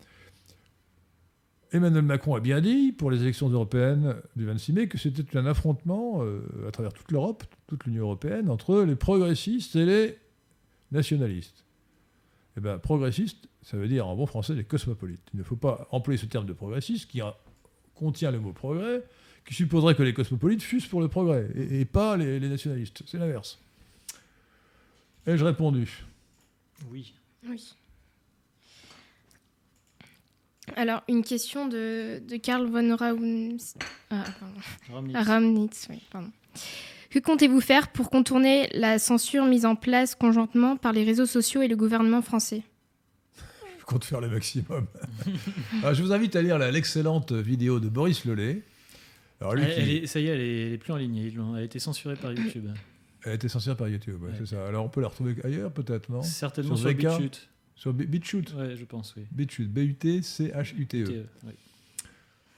[1.73, 5.45] Emmanuel Macron a bien dit, pour les élections européennes du 26 mai, que c'était un
[5.45, 10.17] affrontement euh, à travers toute l'Europe, toute l'Union européenne, entre les progressistes et les
[10.91, 11.63] nationalistes.
[12.57, 15.21] Eh bien, progressiste, ça veut dire en bon français les cosmopolites.
[15.33, 17.37] Il ne faut pas employer ce terme de progressiste qui a-
[17.95, 19.03] contient le mot progrès,
[19.45, 23.03] qui supposerait que les cosmopolites fussent pour le progrès et, et pas les, les nationalistes.
[23.05, 23.59] C'est l'inverse.
[25.25, 26.03] Ai-je répondu?
[26.89, 27.13] Oui.
[27.47, 27.73] Oui.
[30.75, 33.73] Alors, une question de, de Karl von Raunz...
[34.09, 34.23] Ah,
[34.89, 35.11] pardon.
[35.13, 35.87] Ramnitz.
[35.89, 36.29] Oui, pardon.
[37.09, 41.61] Que comptez-vous faire pour contourner la censure mise en place conjointement par les réseaux sociaux
[41.61, 42.61] et le gouvernement français?
[43.79, 44.85] Je compte faire le maximum.
[45.81, 48.61] Alors, je vous invite à lire l'excellente vidéo de Boris Lelay.
[49.41, 50.97] Alors, lui Elle- qui- elle est- ça y est, elle est, elle est plus en
[50.97, 51.17] ligne.
[51.17, 52.69] Elle a été censurée par YouTube.
[53.25, 54.35] Elle a été censurée par YouTube, ouais, Ouais.
[54.39, 54.65] c'est ça.
[54.67, 56.23] Alors on peut la retrouver ailleurs peut-être, non?
[56.23, 56.97] Certainement Sur sur?
[56.97, 57.49] BitChute.
[57.81, 58.53] Sur Bi- BitChute.
[58.53, 59.25] Ouais, je pense, oui.
[59.31, 61.25] BitChute, B-U-T-C-H-U-T-E.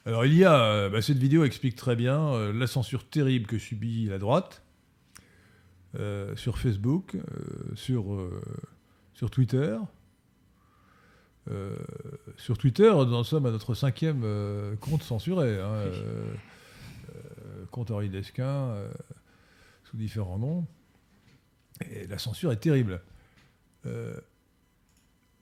[0.06, 3.46] Alors il y a, euh, bah, cette vidéo explique très bien euh, la censure terrible
[3.48, 4.62] que subit la droite
[5.98, 7.22] euh, sur Facebook, euh,
[7.76, 8.30] sur,
[9.14, 9.78] sur Twitter.
[12.38, 14.26] Sur Twitter, nous en sommes à notre cinquième
[14.82, 15.58] compte censuré.
[15.60, 15.86] hein,
[17.72, 18.76] compte Henri Desquin,
[19.86, 20.66] sous différents noms.
[21.92, 23.02] Et la censure est terrible.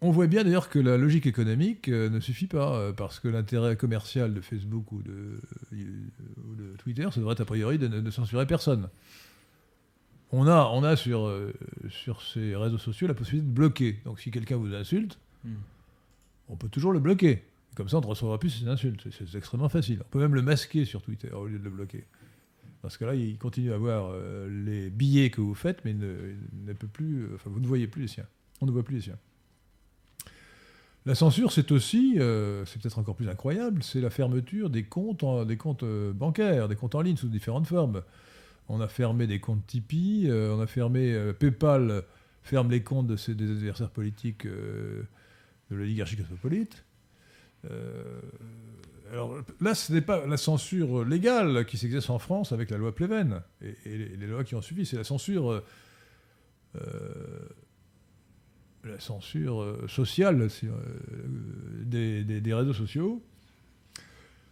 [0.02, 3.20] Euh, on voit bien d'ailleurs que la logique économique euh, ne suffit pas, euh, parce
[3.20, 5.40] que l'intérêt commercial de Facebook ou de,
[5.74, 8.90] ou de Twitter, ça devrait être a priori de ne censurer personne.
[10.32, 11.54] On a, on a sur, euh,
[11.90, 14.00] sur ces réseaux sociaux la possibilité de bloquer.
[14.06, 15.56] Donc si quelqu'un vous insulte, Hmm.
[16.50, 17.44] on peut toujours le bloquer.
[17.76, 19.08] Comme ça, on ne recevra plus ces insultes.
[19.12, 19.98] C'est- extrêmement facile.
[20.06, 22.04] On peut même le masquer sur Twitter au lieu de le bloquer.
[22.84, 25.98] Dans ce cas-là, il continue à voir euh, les billets que vous faites, mais il
[25.98, 26.16] ne,
[26.68, 27.24] ne peut plus.
[27.24, 28.28] euh, Enfin, vous ne voyez plus les siens.
[28.62, 29.18] On ne voit plus les siens.
[31.08, 35.26] La censure, c'est aussi, euh, c'est peut-être encore plus incroyable, c'est la fermeture des comptes,
[35.48, 38.04] des comptes euh, bancaires, des comptes en ligne sous différentes formes.
[38.70, 42.04] On a fermé des comptes Tipeee, euh, on a fermé PayPal
[42.44, 45.06] ferme les comptes de ses, des adversaires politiques de
[45.70, 46.84] l'oligarchie cosmopolite.
[49.12, 52.96] Alors là, ce n'est pas la censure légale qui s'exerce en France avec la loi
[52.96, 55.62] Pleven et, les, lois qui ont suivi, c'est la censure,
[58.84, 60.70] la censure euh, sociale euh,
[61.84, 63.22] des, des- des réseaux sociaux.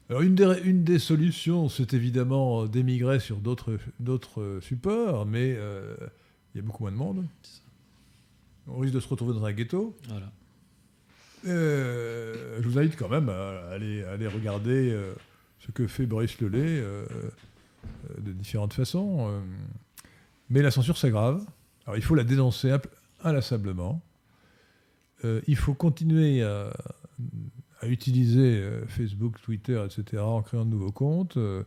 [0.10, 5.96] Alors une des, une des solutions, c'est évidemment d'émigrer sur d'autres supports, mais euh,
[6.54, 7.26] il y a beaucoup moins de monde.
[8.68, 9.96] On risque de se retrouver dans un ghetto.
[10.08, 10.32] Voilà.
[11.48, 15.14] Euh, je vous invite quand même à aller, à aller regarder euh,
[15.60, 17.06] ce que fait Boris Lelay euh,
[18.20, 19.42] de différentes façons.
[20.50, 21.46] mais la censure s'aggrave.
[21.86, 22.76] Alors il faut la dénoncer
[23.24, 24.02] inlassablement.
[25.26, 26.72] Euh, il faut continuer à,
[27.82, 30.22] à utiliser euh, Facebook, Twitter, etc.
[30.22, 31.38] en créant de nouveaux comptes.
[31.38, 31.64] Euh,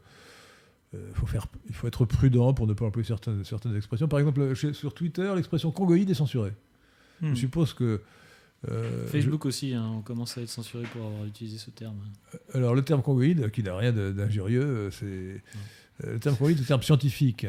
[1.15, 4.09] faut faire, il faut être prudent pour ne pas employer certaines, certaines expressions.
[4.09, 6.53] Par exemple, chez- sur Twitter, l'expression congoïde est censurée.
[7.21, 7.31] Hmm.
[7.31, 8.01] Je suppose que...
[8.69, 11.97] euh, je- Facebook aussi, hein, on commence à être censuré pour avoir utilisé ce terme.
[12.53, 15.43] Alors, le terme congoïde, qui n'a rien d'injurieux, c'est.
[16.05, 17.47] Le terme congoïde est un terme scientifique,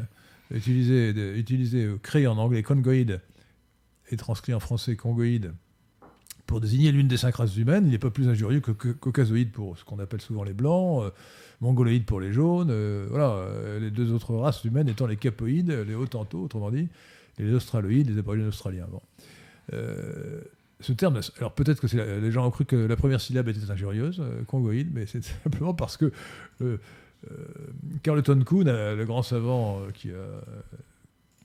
[0.52, 3.20] utilisé, de- utilisé créé en anglais congoïde
[4.10, 5.54] et transcrit en français congoïde
[6.46, 7.86] pour désigner l'une des cinq races humaines.
[7.86, 11.04] Il n'est pas plus injurieux que, que- caucasoïde pour ce qu'on appelle souvent les blancs,
[11.04, 11.10] euh,
[11.62, 12.70] mongoloïde pour les jaunes.
[12.70, 16.88] euh, voilà, euh, les deux autres races humaines étant les capoïdes, les hauts-tantaux, autrement dit,
[17.40, 18.88] et les australoïdes, les aborigènes australiens.
[20.82, 24.22] Ce terme, alors peut-être que les gens ont cru que la première syllabe était injurieuse,
[24.48, 26.12] congoïde, mais c'est simplement parce que
[28.04, 30.42] Carleton euh, le grand savant qui a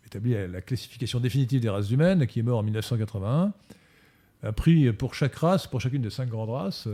[0.06, 3.52] établi la classification définitive des races humaines, qui est mort en 1981,
[4.42, 6.88] a pris pour chaque race, pour chacune des cinq grandes races,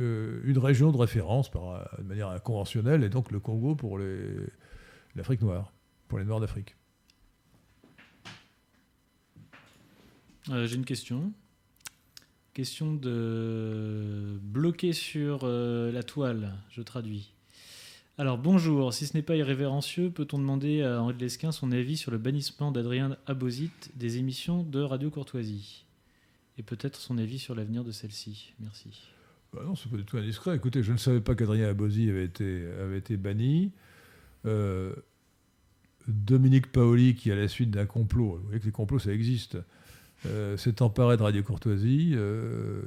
[0.00, 3.98] euh, une région de référence par, de manière conventionnelle, et donc le Congo pour
[5.14, 5.72] l'Afrique noire,
[6.08, 6.74] pour les Noirs d'Afrique.
[10.48, 11.32] Euh, J'ai une question.
[12.54, 17.32] Question de bloqué sur euh, la toile, je traduis.
[18.18, 21.96] Alors bonjour, si ce n'est pas irrévérencieux, peut-on demander à Henri de Lesquin son avis
[21.96, 25.84] sur le bannissement d'Adrien Abosite des émissions de Radio Courtoisie?
[26.60, 28.52] Et peut-être son avis sur l'avenir de celle-ci.
[28.60, 28.90] Merci.
[29.54, 30.54] Bah non, c'est pas du tout indiscret.
[30.54, 33.72] Écoutez, je ne savais pas qu'Adrien Abosi avait été, avait été banni.
[34.44, 34.92] Euh,
[36.06, 39.56] Dominique Paoli, qui à la suite d'un complot, vous voyez que les complots ça existe,
[40.26, 42.82] euh, s'est emparé de Radio Courtoisie, euh,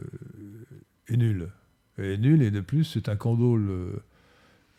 [1.07, 1.49] est nul.
[1.97, 4.03] Est nul, et de plus, c'est un condole euh,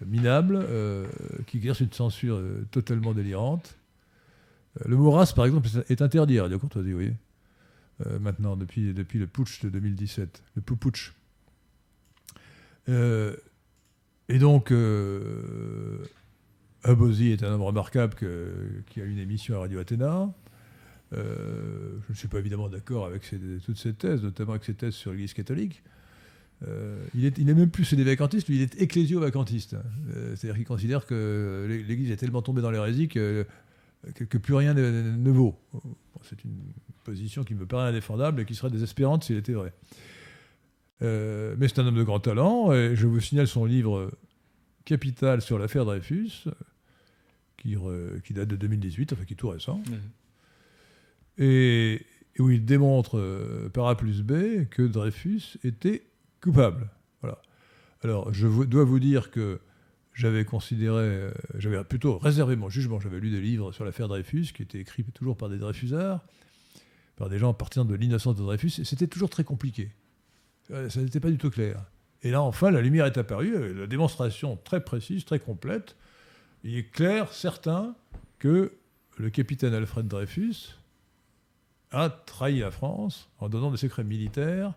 [0.07, 1.09] minable euh,
[1.49, 3.77] qui exerce une censure euh, totalement délirante.
[4.81, 7.17] Euh, le mot race, par exemple, est interdit à Radio Courtoisie, vous voyez,
[8.07, 11.13] euh, maintenant, depuis, le putsch de 2017, le putsch.
[12.89, 13.37] Euh,
[14.29, 15.99] et donc, euh,
[16.83, 18.15] Abosi est un homme remarquable
[18.87, 20.33] qui a une émission à Radio Athéna.
[21.13, 23.23] Euh, je ne suis pas évidemment d'accord avec
[23.65, 25.83] toutes ses thèses, notamment avec ses thèses sur l'Église catholique.
[26.67, 29.77] Euh, il, est, même plus cédé-vacantiste, lui, il est ecclésio-vacantiste.
[30.35, 33.47] C'est-à-dire qu'il considère que l'É- l'Église est tellement tombée dans l'hérésie que,
[34.15, 35.59] plus rien ne, vaut.
[36.23, 36.57] C'est une
[37.05, 39.73] position qui me paraît indéfendable et qui serait désespérante s'il était vrai.
[41.03, 44.11] Euh, mais c'est un homme de grand talent, et je vous signale son livre
[44.85, 46.45] Capital sur l'affaire Dreyfus,
[47.57, 49.83] qui, re- qui date de 2018, enfin qui est tout récent,
[51.39, 52.01] et,
[52.37, 56.07] et où il démontre euh, par A plus B que Dreyfus était
[56.41, 56.89] coupable.
[57.23, 57.41] Voilà.
[58.03, 59.61] Alors, je vous- dois vous dire que
[60.13, 64.53] j'avais considéré, euh, j'avais plutôt réservé mon jugement, j'avais lu des livres sur l'affaire Dreyfus,
[64.55, 66.25] qui étaient écrits toujours par des Dreyfusards,
[67.17, 69.91] par des gens partant de l'innocence de Dreyfus, c'était toujours très compliqué.
[70.71, 71.85] Euh, Ça n'était pas du tout clair.
[72.23, 75.97] Et là, enfin, la lumière est apparue, euh, la démonstration très précise, très complète.
[76.65, 77.95] Il est clair, certain,
[78.39, 78.73] que
[79.19, 80.77] le capitaine Alfred Dreyfus
[81.91, 84.75] a trahi la France en donnant des secrets militaires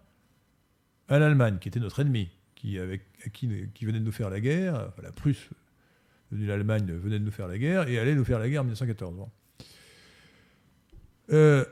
[1.08, 3.48] à l'Allemagne, qui était notre ennemi, qui, avec, qui,
[3.86, 5.50] venait de nous faire la guerre, la Prusse,
[6.32, 9.28] l'Allemagne, venait de nous faire la guerre, et allait nous faire la guerre en 1914.
[11.32, 11.66] Euh,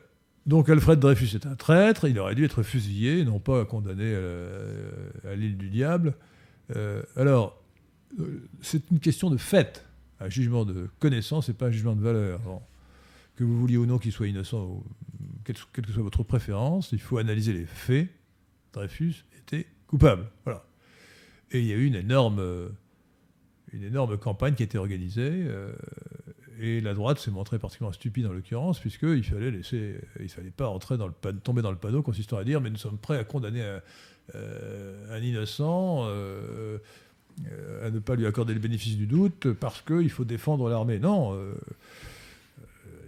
[0.46, 4.16] donc Alfred Dreyfus est un traître, il aurait dû être fusillé, non pas condamné
[5.28, 6.14] à, l'île du diable.
[6.76, 7.62] Euh, alors,
[8.20, 9.86] euh, c'est une question de fait,
[10.20, 12.42] un jugement de connaissance et pas un jugement de valeur.
[13.36, 14.84] Que vous vouliez ou non qu'il soit innocent,
[15.44, 18.10] quelle, que soit votre préférence, il faut analyser les faits.
[18.72, 20.28] Dreyfus était coupable.
[20.46, 20.66] Voilà.
[21.52, 22.42] Et il y a eu une énorme,
[23.74, 25.32] une énorme campagne qui a été organisée.
[25.32, 25.74] Euh,
[26.60, 30.68] et la droite s'est montrée particulièrement stupide en l'occurrence, puisqu'il fallait laisser, il fallait pas
[30.68, 31.14] entrer dans le
[31.44, 33.82] tomber dans le panneau consistant à dire mais nous sommes prêts à condamner un,
[34.36, 36.78] euh, innocent, euh,
[37.84, 41.00] à ne pas lui accorder le bénéfice du doute, parce qu'il faut défendre l'armée.
[41.00, 41.38] Non,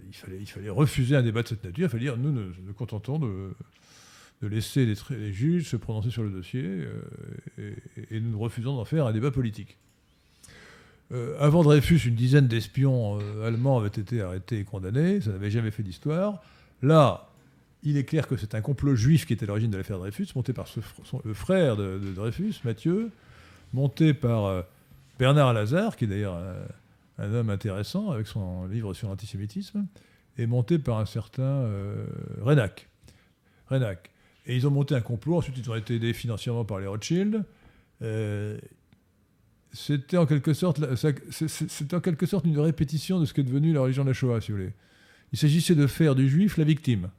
[0.06, 3.54] il, fallait, refuser un débat de cette nature, il fallait dire nous nous, contentons de,
[4.42, 6.84] laisser les, juges se prononcer sur le dossier,
[8.10, 9.78] et nous refusons d'en faire un débat politique.
[11.10, 15.20] Euh, avant Dreyfus, une dizaine d'espions euh, allemands avaient été arrêtés et condamnés.
[15.20, 16.42] Ça n'avait jamais fait d'histoire.
[16.82, 17.28] Là,
[17.82, 20.28] il est clair que c'est un complot juif qui était à l'origine de l'affaire Dreyfus,
[20.34, 20.66] monté par
[21.24, 23.10] le frère de, Dreyfus, Mathieu,
[23.72, 24.62] monté par euh,
[25.18, 26.38] Bernard Lazare, qui est d'ailleurs
[27.18, 29.86] un, homme intéressant avec son livre sur l'antisémitisme,
[30.36, 31.68] et monté par un certain
[32.42, 32.86] Renac.
[33.68, 34.10] Renac.
[34.46, 35.38] Et ils ont monté un complot.
[35.38, 37.42] Ensuite, ils ont été aidés financièrement par les Rothschild
[39.72, 40.80] c'était en quelque sorte,
[41.30, 44.40] c'est en quelque sorte une répétition de ce qu'est devenu la religion de la Shoah,
[44.40, 44.72] si vous voulez.
[45.32, 47.10] Il s'agissait de faire du juif la victime.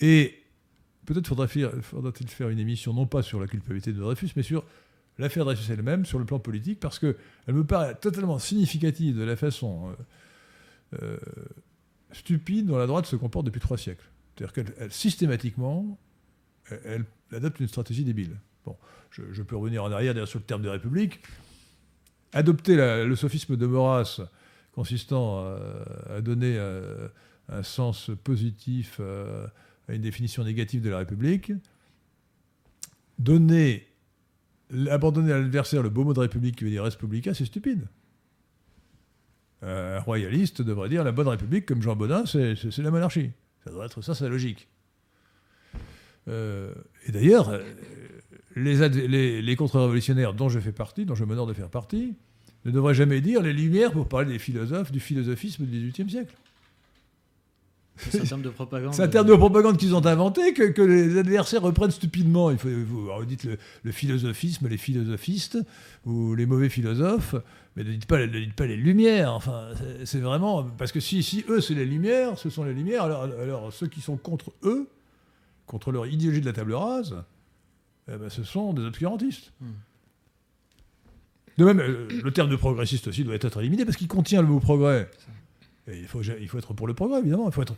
[0.00, 0.42] Et
[1.04, 4.64] peut-être faudra-t-il faire une émission non pas sur la culpabilité de Dreyfus, mais sur
[5.18, 7.16] l'affaire Dreyfus elle-même, sur le plan politique, parce qu'elle
[7.48, 9.90] me paraît totalement significative de la façon
[10.92, 11.16] euh, euh,
[12.12, 14.08] stupide dont la droite se comporte depuis trois siècles.
[14.36, 15.98] C'est-à-dire qu'elle, systématiquement,
[16.84, 18.36] elle adopte une stratégie débile
[19.10, 21.20] je, peux revenir en arrière sur le terme de république,
[22.32, 24.20] adopter le sophisme de Maurras
[24.76, 25.42] consistant
[26.10, 27.08] à, donner euh,
[27.48, 29.46] un, sens positif euh,
[29.88, 31.50] à une définition négative de la République,
[33.18, 33.88] donner,
[34.90, 37.88] abandonner à l'adversaire le beau mot de République qui veut dire Respublica, c'est stupide.
[39.62, 43.30] Un royaliste devrait dire la bonne République, comme Jean Baudin, c'est la monarchie.
[43.64, 44.68] Ça devrait être ça, c'est logique.
[46.28, 46.74] Euh,
[47.06, 47.58] et d'ailleurs,
[48.56, 52.14] les, les, contre-révolutionnaires dont je fais partie, dont je m'honore de faire partie,
[52.64, 56.34] ne devraient jamais dire les Lumières pour parler des philosophes, du philosophisme du XVIIIe siècle.
[57.98, 58.94] C'est un terme de propagande.
[58.94, 62.50] C'est un terme de propagande qu'ils ont inventé, que, les adversaires reprennent stupidement.
[62.50, 65.58] Il faut, vous, dites le, philosophisme, les philosophistes,
[66.04, 67.34] ou les mauvais philosophes,
[67.74, 69.32] mais ne dites pas, ne dites pas les Lumières.
[69.32, 69.68] Enfin,
[70.04, 70.64] c'est vraiment.
[70.64, 73.86] Parce que si, si eux, c'est les Lumières, ce sont les Lumières, alors, alors ceux
[73.86, 74.88] qui sont contre eux,
[75.66, 77.16] contre leur idéologie de la table rase,
[78.08, 79.52] eh ben, ce sont des obscurantistes.
[79.60, 79.72] Hmm.
[81.58, 84.48] De même, euh, le terme de progressiste aussi doit être éliminé parce qu'il contient le
[84.48, 85.10] mot progrès.
[85.88, 87.48] Et il, faut, il faut être pour le progrès, évidemment.
[87.48, 87.74] Il faut être,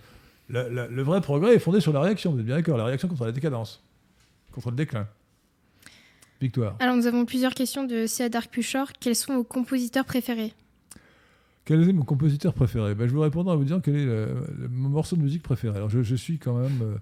[0.48, 3.24] le vrai progrès est fondé sur la réaction, vous êtes bien d'accord La réaction contre
[3.24, 3.82] la décadence,
[4.52, 5.06] contre le déclin.
[6.40, 6.76] Victoire.
[6.78, 8.92] Alors, nous avons plusieurs questions de Cédar Puchor.
[9.00, 10.54] Quels sont vos compositeurs préférés?
[11.64, 12.94] Quel est mon compositeur préféré?
[12.94, 15.76] Ben, Je vous répondrai en vous disant quel est le, mon morceau de musique préféré.
[15.76, 16.80] Alors, je, suis quand même.
[16.82, 16.96] Euh,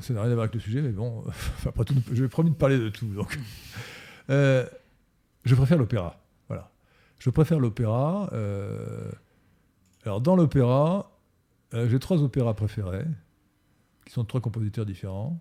[0.00, 1.24] ça n'a rien à voir avec le sujet, mais bon,
[1.66, 3.06] après tout, je vais promis de parler de tout.
[3.06, 3.38] Donc.
[4.30, 4.66] Euh,
[5.44, 6.18] je préfère l'opéra.
[6.48, 6.70] Voilà.
[7.18, 8.30] Je préfère l'opéra.
[8.32, 9.10] Euh,
[10.04, 11.10] alors, dans l'opéra,
[11.72, 13.06] j'ai trois opéras préférés,
[14.06, 15.38] qui sont trois compositeurs différents.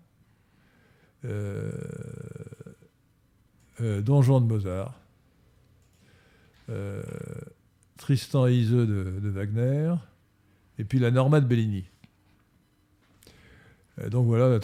[3.79, 4.99] Don Juan de Mozart,
[7.97, 9.93] Tristan et Iseux de, Wagner,
[10.77, 11.85] et puis la Norma de Bellini.
[13.99, 14.59] Euh, donc voilà,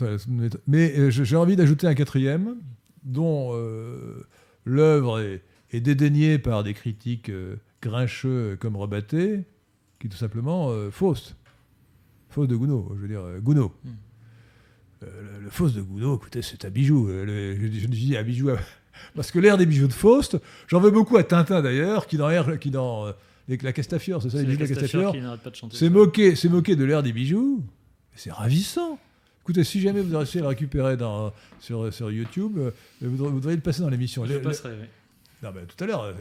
[0.67, 2.55] mais euh, j'ai envie d'ajouter un quatrième,
[3.03, 4.25] dont euh,
[4.65, 7.31] l'œuvre est, dédaignée par des critiques
[7.81, 9.45] grincheux comme Rebatté,
[9.99, 11.35] qui est tout simplement fausse.
[12.29, 13.69] Fausse de Gounod, je veux dire Gounod.
[13.83, 15.05] Hmm.
[15.43, 17.07] le, fausse de Gounod, écoutez, c'est un bijou.
[17.07, 18.49] je, dis un bijou
[19.15, 20.37] parce que l'air des bijoux de Faust,
[20.67, 23.13] j'en veux beaucoup à Tintin d'ailleurs, qui dans, qui dans
[23.47, 25.15] la Castafiore, c'est ça, les bijoux de la Castafiore,
[25.71, 27.63] c'est moqué, moqué de l'air des bijoux.
[28.15, 28.99] C'est ravissant.
[29.49, 32.69] Écoutez, si jamais vous réussissez à le récupérer dans, sur, sur YouTube, euh,
[33.01, 34.23] vous, devriez le passer dans l'émission.
[34.23, 34.85] Je le passerai, oui.
[35.41, 36.13] Non, mais tout à l'heure.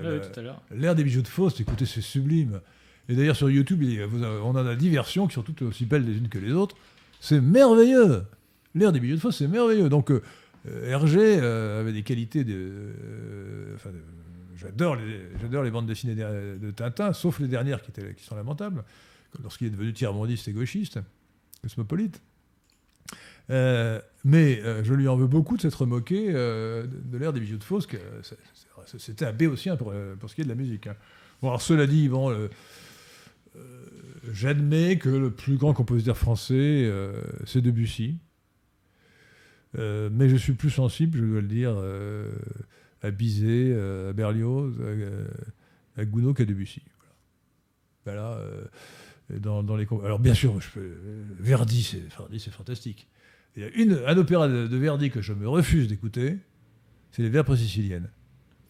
[0.75, 2.63] L'air des bijoux de Faust, écoutez, c'est sublime.
[3.07, 3.85] Et d'ailleurs, sur YouTube,
[4.43, 6.75] on en a dix versions qui sont toutes aussi belles les unes que les autres.
[7.21, 8.25] C'est merveilleux.
[8.75, 9.91] L'air des milieux de fosse, c'est merveilleux.
[9.91, 10.23] Donc, euh,
[10.87, 12.55] Hergé euh, avait des qualités de.
[12.55, 17.83] euh, enfin, de- J'adore les, j'adore les bandes dessinées de, de Tintin, sauf les dernières
[17.83, 18.85] qui, étaient, qui sont lamentables,
[19.43, 20.99] lorsqu'il est devenu tiers-mondiste et gauchiste,
[21.61, 22.23] cosmopolite.
[23.51, 27.41] Euh, mais euh, je lui en veux beaucoup de s'être moqué euh, de, l'ère des
[27.41, 27.65] bijoux de
[28.85, 30.87] c'est- c'était un béotien pour, euh, pour ce qui est de la musique.
[30.87, 30.97] hein.
[31.41, 32.49] Bon, alors cela dit, bon,
[34.33, 36.91] j'admets que le plus grand compositeur français,
[37.47, 38.17] c'est Debussy.
[39.75, 41.77] Mais je suis plus sensible, je dois le dire,
[43.03, 43.73] à Bizet,
[44.09, 44.75] à Berlioz,
[45.97, 46.83] à, Gounod qu'à Debussy.
[48.05, 48.41] Voilà.
[49.31, 50.97] Là, dans, dans les Alors bien sûr, je peux-
[51.39, 53.07] Verdi, c'est fantastique.
[53.57, 56.39] Il y a une, un opéra de, de Verdi que je me refuse d'écouter,
[57.11, 58.09] c'est les Vêpres siciliennes.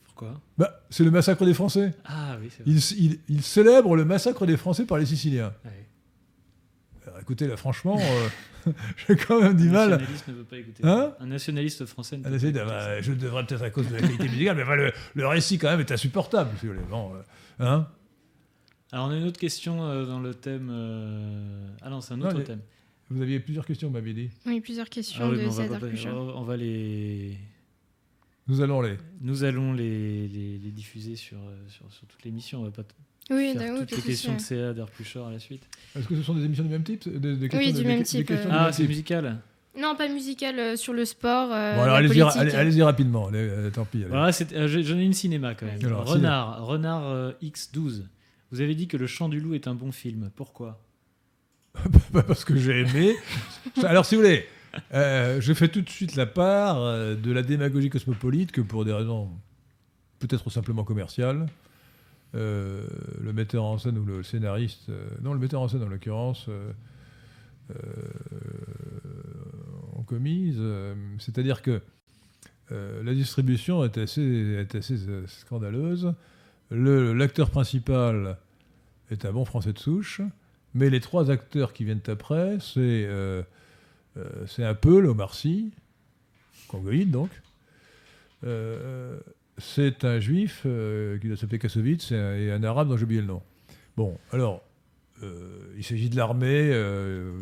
[0.04, 0.40] Pourquoi?
[0.56, 1.94] Bah, c'est le massacre des Français.
[2.04, 2.72] Ah oui, c'est vrai.
[2.72, 5.52] Il, il- il célèbre le massacre des Français par les Siciliens.
[5.64, 5.86] Ouais.
[7.06, 7.98] Alors, écoutez, là, franchement,
[8.66, 8.72] euh,
[9.08, 9.90] j'ai quand même du Un mal.
[9.90, 10.82] nationaliste ne veut pas écouter.
[10.86, 11.12] Hein?
[11.20, 13.00] Un nationaliste français ne peut essayer pas de- écouter bah, ça.
[13.00, 15.80] je devrais peut-être à cause de la qualité musicale, mais le, le récit quand même
[15.80, 16.50] est insupportable.
[16.60, 16.84] Si vous voulez.
[16.90, 17.20] Bon, euh,
[17.64, 17.88] hein?
[18.90, 20.68] Alors on a une autre question euh, dans le thème.
[20.72, 22.60] euh, Ah non, c'est un autre thème.
[23.10, 24.30] Vous aviez plusieurs questions, vous m'aviez dit.
[24.46, 25.64] Oui, plusieurs questions Ah oui, de on, va,
[26.36, 27.36] on va les.
[28.46, 28.96] Nous allons les.
[29.20, 32.60] Nous allons les, les, les diffuser sur, euh, sur, sur toute l'émission.
[32.60, 32.94] On va pas t-
[33.30, 34.40] Oui, faire toutes les questions de.
[34.40, 35.62] CA à la suite.
[35.96, 38.44] Est-ce que ce sont des émissions du même type des questions du même type, euh.
[38.50, 39.40] Ah, c'est musical.
[39.78, 43.28] Non, pas musical euh, sur le sport, euh, Bon, alors la allez-y, allez- allez-y rapidement.
[43.28, 44.02] allez, euh, tant pis.
[44.08, 45.78] Voilà, euh, j'en ai une cinéma quand même.
[45.84, 48.02] Alors, Renard, Renard euh, X12.
[48.50, 50.30] Vous avez dit que Le Chant du Loup est un bon film.
[50.34, 50.82] Pourquoi?
[52.12, 53.14] Pas parce que j'ai aimé.
[53.84, 54.46] Alors, si vous voulez,
[54.94, 58.84] euh, je fais tout de suite la part euh, de la démagogie cosmopolite que pour
[58.84, 59.30] des raisons
[60.18, 61.46] peut-être simplement commerciales,
[62.34, 62.82] euh,
[63.20, 64.90] le metteur en scène ou le scénariste,
[65.22, 66.48] non, le metteur en scène en l'occurrence,
[69.96, 70.60] ont commise.
[71.18, 71.80] C'est-à-dire que
[72.70, 76.12] la distribution est assez, est assez scandaleuse.
[76.70, 78.36] Le- L'acteur principal
[79.10, 80.20] est un bon français de souche.
[80.74, 83.42] Mais les trois acteurs qui viennent après, c'est euh,
[84.16, 85.72] euh, un peu Omar Sy,
[86.68, 87.30] congoïde donc.
[88.44, 89.18] Euh,
[89.56, 90.66] c'est un juif
[91.20, 93.42] qui doit s'appeler Kassovitz et un, arabe dont j'ai oublié le nom.
[93.96, 94.62] Bon, alors,
[95.76, 96.70] il s'agit de l'armée.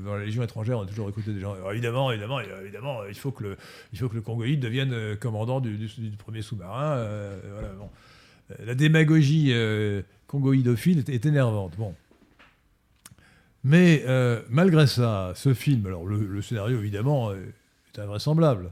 [0.03, 1.55] dans la Légion étrangère, on a toujours écouté des gens.
[1.71, 3.57] Évidemment, évidemment, évidemment, il faut que le,
[3.93, 5.77] il faut que le congoïde devienne commandant du,
[6.17, 7.05] premier sous-marin.
[7.53, 7.91] voilà, bon.
[8.65, 9.53] La démagogie
[10.27, 11.75] congoïdophile est, est énervante.
[11.77, 11.95] Bon.
[13.68, 17.52] Mais euh, malgré ça, ce film, alors le, le scénario évidemment euh,
[17.92, 18.70] est invraisemblable,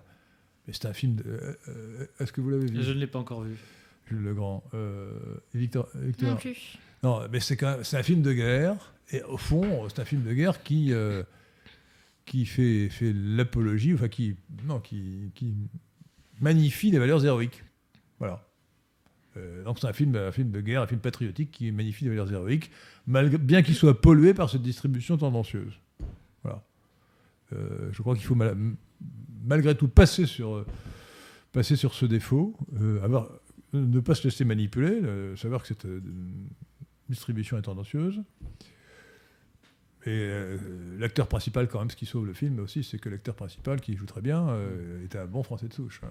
[0.68, 1.16] mais c'est un film.
[1.16, 3.56] de- euh, euh, Est-ce que vous l'avez vu, Je ne l'ai pas encore vu.
[4.08, 5.10] Jules Legrand euh,
[5.52, 6.78] et Victor, Victor Non plus.
[7.02, 10.04] Non, mais c'est quand même- c'est un film de guerre, et au fond, c'est un
[10.04, 11.24] film de guerre qui, euh,
[12.24, 15.54] qui fait, fait l'apologie, enfin qui, non, qui, qui
[16.40, 17.64] magnifie les valeurs héroïques.
[18.20, 18.46] Voilà.
[19.36, 22.10] Euh, donc c'est un film, un film de guerre, un film patriotique qui magnifie les
[22.10, 22.70] valeurs héroïques,
[23.06, 25.72] malgré, bien qu'il soit pollué par cette distribution tendancieuse.
[26.42, 26.62] Voilà.
[27.52, 28.56] Euh, je crois qu'il faut mal-
[29.44, 30.66] malgré tout passer sur, euh,
[31.52, 32.56] passer sur ce défaut,
[33.72, 35.00] ne pas se laisser manipuler,
[35.36, 35.86] savoir que cette
[37.08, 38.22] distribution est tendancieuse.
[40.06, 40.30] Et
[40.98, 43.96] l'acteur principal, quand même, ce qui sauve le film aussi, c'est que l'acteur principal, qui
[43.96, 46.00] joue très bien, euh, est un bon français de souche.
[46.04, 46.08] hein.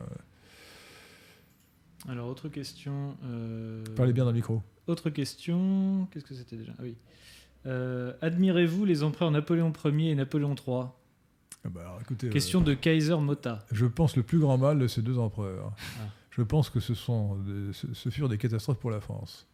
[2.07, 3.15] Alors, autre question.
[3.23, 4.61] euh, Parlez bien dans le micro.
[4.87, 6.07] Autre question.
[6.11, 6.73] Qu'est-ce que c'était déjà?
[6.77, 6.95] Ah oui.
[7.65, 10.83] Euh, Admirez-vous les empereurs Napoléon Ier et Napoléon III
[11.63, 13.65] Ah bah, alors, écoutez, euh, Question de Kaiser Mota.
[13.71, 15.71] je pense le plus grand mal de ces deux empereurs.
[15.79, 16.07] Ah.
[16.31, 19.47] Je pense que ce, sont des- ce, ce furent des catastrophes pour la France.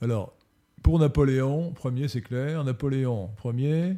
[0.00, 0.32] Alors,
[0.82, 2.64] pour Napoléon Ier, c'est clair.
[2.64, 3.96] Napoléon Ier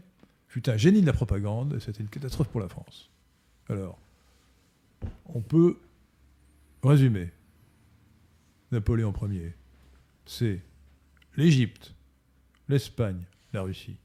[0.49, 3.09] fut un génie de la propagande et c'était une catastrophe pour la France.
[3.69, 3.99] Alors,
[5.33, 5.77] on peut
[6.83, 7.31] résumer.
[8.73, 9.55] Napoléon Ier,
[10.27, 10.61] c'est
[11.37, 11.95] l'Égypte,
[12.69, 13.97] l'Espagne, la Russie.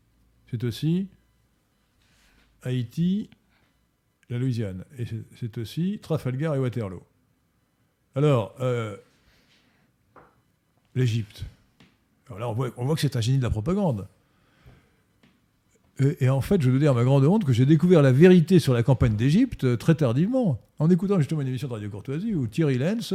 [0.49, 1.07] C'est aussi
[2.61, 3.29] Haïti,
[4.29, 4.85] la Louisiane.
[4.97, 5.05] Et
[5.39, 7.03] c'est- aussi Trafalgar et Waterloo.
[8.15, 8.95] Alors, euh,
[10.95, 11.43] l'Égypte.
[12.27, 12.53] Alors là, on
[12.85, 14.07] voit, que c'est un génie de la propagande.
[15.99, 18.11] Et, et en fait, je dois dire à ma grande honte que j'ai découvert la
[18.11, 21.89] vérité sur la campagne d'Égypte euh, très tardivement, en écoutant justement une émission de Radio
[21.89, 23.13] Courtoisie où Thierry Lenz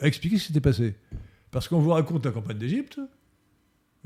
[0.00, 0.94] a expliqué ce qui s'était passé.
[1.50, 3.00] Parce qu'on vous raconte la campagne d'Égypte,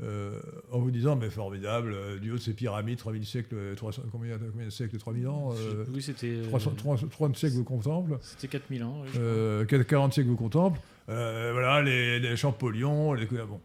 [0.01, 0.41] euh,
[0.71, 4.01] en vous disant, mais formidable, euh, du haut de ces pyramides, 3000 siècles, euh, 300,
[4.11, 6.27] combien, combien de siècles 3000 ans euh, oui, c'était.
[6.27, 8.17] euh, 300, 300 30 siècles vous contemple.
[8.21, 9.01] C'était 4000 ans.
[9.03, 9.23] oui, je crois.
[9.23, 10.79] Euh, 40 siècles vous contemple.
[11.07, 13.61] Voilà, les, les Champollion, les bon.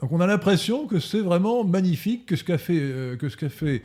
[0.00, 3.48] Donc on a l'impression que c'est vraiment magnifique que ce qu'a fait, que ce qu'a
[3.48, 3.82] fait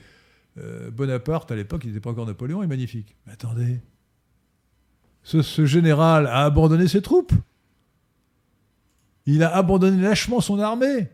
[0.92, 3.16] Bonaparte, à l'époque, il n'était pas encore Napoléon, est magnifique.
[3.26, 3.80] Mais attendez,
[5.24, 7.34] ce, ce général a abandonné ses troupes.
[9.28, 11.10] Il a abandonné lâchement son armée.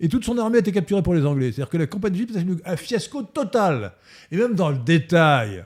[0.00, 1.52] Et toute son armée a été capturée pour les Anglais.
[1.52, 3.92] C'est-à-dire que la campagne d'Égypte est un fiasco total.
[4.32, 5.64] Et même dans le détail,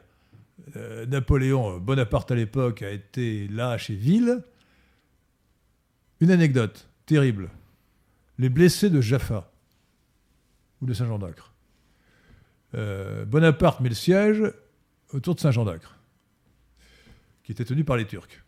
[0.76, 4.42] euh, Napoléon Bonaparte à l'époque a été lâche et vil.
[6.20, 7.49] Une anecdote terrible.
[8.38, 9.53] Les blessés de Jaffa
[10.82, 11.53] ou de Saint-Jean d'Acre.
[12.74, 14.42] Euh, Bonaparte met le siège
[15.12, 15.97] autour de Saint-Jean d'Acre,
[17.45, 18.43] qui était tenu par les Turcs.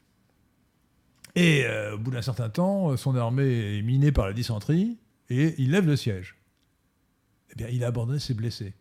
[1.36, 4.96] Et euh, au bout d'un certain temps, son armée est minée par la dysenterie
[5.28, 6.34] et il lève le siège.
[7.52, 8.72] Eh bien, il a abandonné ses blessés.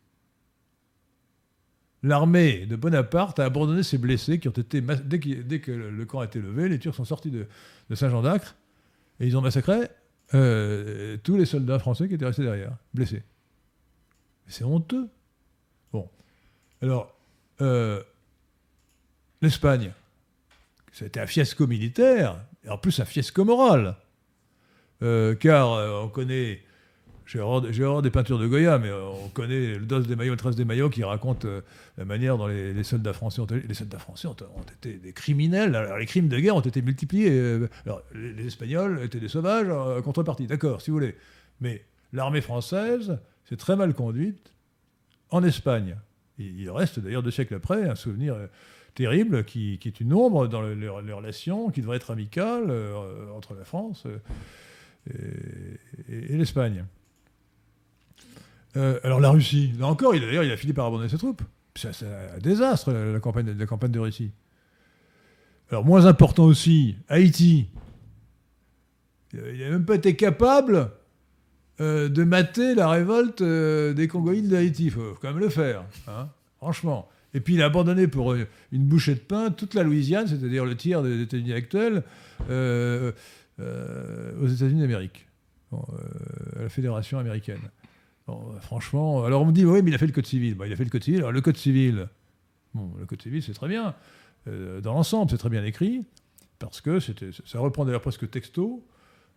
[2.01, 4.79] L'armée de Bonaparte a abandonné ses blessés qui ont été.
[4.79, 7.47] Dès, que le camp a été levé, les Turcs sont sortis de,
[7.93, 8.55] Saint-Jean d'Acre
[9.19, 9.89] et ils ont massacré
[10.33, 13.23] euh, tous les soldats français qui étaient restés derrière, blessés.
[14.47, 15.09] C'est honteux.
[15.91, 16.07] Bon.
[16.81, 17.13] Alors,
[17.61, 18.01] euh,
[19.41, 19.91] l'Espagne,
[21.03, 23.97] été un fiasco militaire, et en plus un fiasco moral.
[25.03, 26.61] Euh, car euh, on connaît,
[27.25, 30.37] j'ai horreur, des peintures de Goya, mais euh, on connaît le dos des maillots, le
[30.37, 31.45] trace des maillots qui raconte
[31.97, 34.35] la manière dont les, soldats français ont, les soldats français ont,
[34.77, 35.75] été des criminels.
[35.75, 37.59] Alors, les crimes de guerre ont été multipliés.
[38.13, 41.15] Les, Espagnols étaient des sauvages en contrepartie, d'accord, si vous voulez.
[41.59, 41.83] Mais
[42.13, 43.19] l'armée française
[43.49, 44.53] s'est très mal conduite
[45.29, 45.97] en Espagne.
[46.37, 48.35] Il reste d'ailleurs deux siècles après un souvenir
[48.95, 53.65] terrible qui, est une ombre dans les, relations qui devraient être amicales euh, entre la
[53.65, 54.07] France
[55.09, 55.13] et,
[56.09, 56.85] et, l'Espagne.
[58.77, 61.41] Euh, alors la Russie, là encore, d'ailleurs, il a fini par abandonner ses troupes.
[61.75, 64.31] C'est un désastre, la, campagne, de Russie.
[65.69, 67.67] Alors moins important aussi, Haïti.
[69.33, 70.91] Il n'a même pas été capable
[71.81, 74.85] euh, de mater la révolte euh, des Congoïdes d'Haïti.
[74.85, 77.09] Il faut quand même le faire, hein, franchement.
[77.35, 80.75] Et puis il a abandonné pour une bouchée de pain toute la Louisiane, c'est-à-dire le
[80.75, 82.01] tiers des États-Unis actuels,
[82.49, 83.11] euh,
[83.59, 85.27] aux États-Unis d'Amérique,
[85.71, 87.61] à la Fédération américaine.
[88.61, 90.55] Franchement, alors on me dit, oui, mais il a fait le code civil.
[90.55, 91.19] Bah, il a fait le code civil.
[91.19, 92.07] Alors le code civil,
[92.73, 93.93] le code civil, c'est très bien.
[94.47, 96.05] Euh, dans l'ensemble, c'est très bien écrit,
[96.59, 98.85] parce que ça reprend d'ailleurs presque texto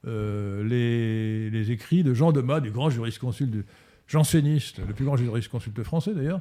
[0.06, 3.64] euh, les, écrits de Jean Demas, du grand jurisconsulte, du,
[4.06, 6.40] janséniste, le plus grand jurisconsulte français d'ailleurs,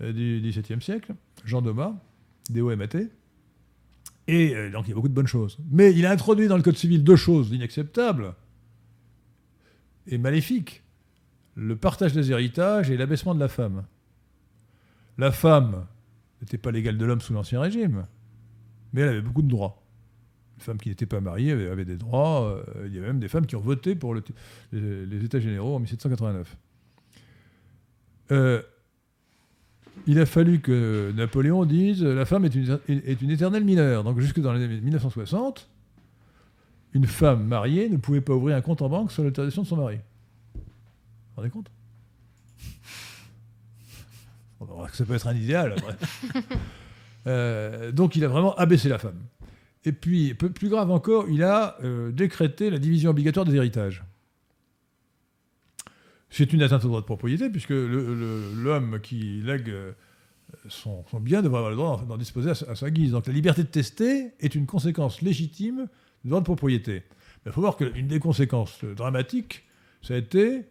[0.00, 1.94] du XVIIe siècle, Jean Demas,
[2.50, 3.10] D-O-M-A-T.
[4.28, 5.58] Et euh, donc il y a beaucoup de bonnes choses.
[5.70, 8.34] Mais il a introduit dans le code civil deux choses inacceptables
[10.06, 10.82] et maléfiques
[11.54, 13.84] le partage des héritages et l'abaissement de la femme.
[15.16, 15.86] La femme
[16.40, 18.06] n'était pas l'égale de l'homme sous l'Ancien Régime,
[18.92, 19.82] mais elle avait beaucoup de droits.
[20.56, 22.44] Une femme qui n'était pas mariée avait, des droits.
[22.44, 24.22] Euh, il y avait même des femmes qui ont voté pour le,
[24.72, 26.56] les, les, États généraux en 1789.
[28.30, 28.62] Euh,
[30.06, 34.04] il a fallu que Napoléon dise la femme est une, est une éternelle mineure.
[34.04, 35.68] Donc jusque dans les années 1960,
[36.94, 39.76] une femme mariée ne pouvait pas ouvrir un compte en banque sans l'autorisation de son
[39.76, 39.98] mari
[41.38, 41.70] vous rendez compte?
[44.92, 45.76] Ça peut être un idéal,
[47.26, 49.20] euh, donc il a vraiment abaissé la femme.
[49.84, 54.02] Et puis, plus grave encore, il a euh, décrété la division obligatoire des héritages.
[56.30, 59.92] C'est une atteinte au droit de propriété, puisque l'homme qui lègue euh,
[60.68, 63.12] son, bien devrait avoir le droit d'en disposer à, sa guise.
[63.12, 65.88] Donc la liberté de tester est une conséquence légitime
[66.24, 67.02] du droit de propriété.
[67.44, 69.64] Mais il faut voir qu'une des conséquences dramatiques,
[70.02, 70.64] ça a été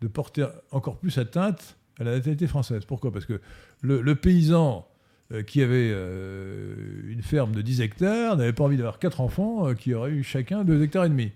[0.00, 2.84] de porter encore plus atteinte à la natalité française.
[2.84, 3.12] Pourquoi?
[3.12, 3.40] Parce que
[3.82, 4.86] le, paysan
[5.32, 9.74] euh, qui avait euh, une ferme de 10 hectares n'avait pas envie d'avoir quatre enfants
[9.74, 11.32] qui auraient eu chacun 2 hectares et demi.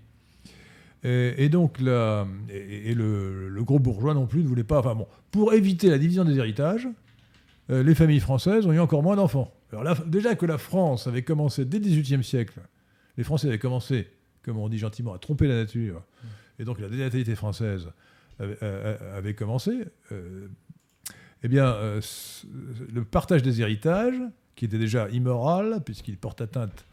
[1.05, 2.25] Et, donc, le,
[3.63, 4.81] gros bourgeois non plus ne voulait pas.
[4.81, 6.89] Enfin bon, pour éviter la division des héritages,
[7.71, 9.53] euh, les familles françaises ont eu encore moins d'enfants.
[9.73, 12.61] Alors déjà que la France avait commencé dès le XVIIIe siècle,
[13.17, 14.09] les Français avaient commencé,
[14.43, 16.03] comme on dit gentiment, à tromper la nature,
[16.59, 17.89] et donc la dénatalité française
[18.39, 19.85] avait, commencé.
[20.13, 20.47] Euh,
[21.43, 22.01] eh bien, euh,
[22.93, 24.21] le partage des héritages,
[24.55, 26.87] qui était déjà immoral, puisqu'il porte atteinte,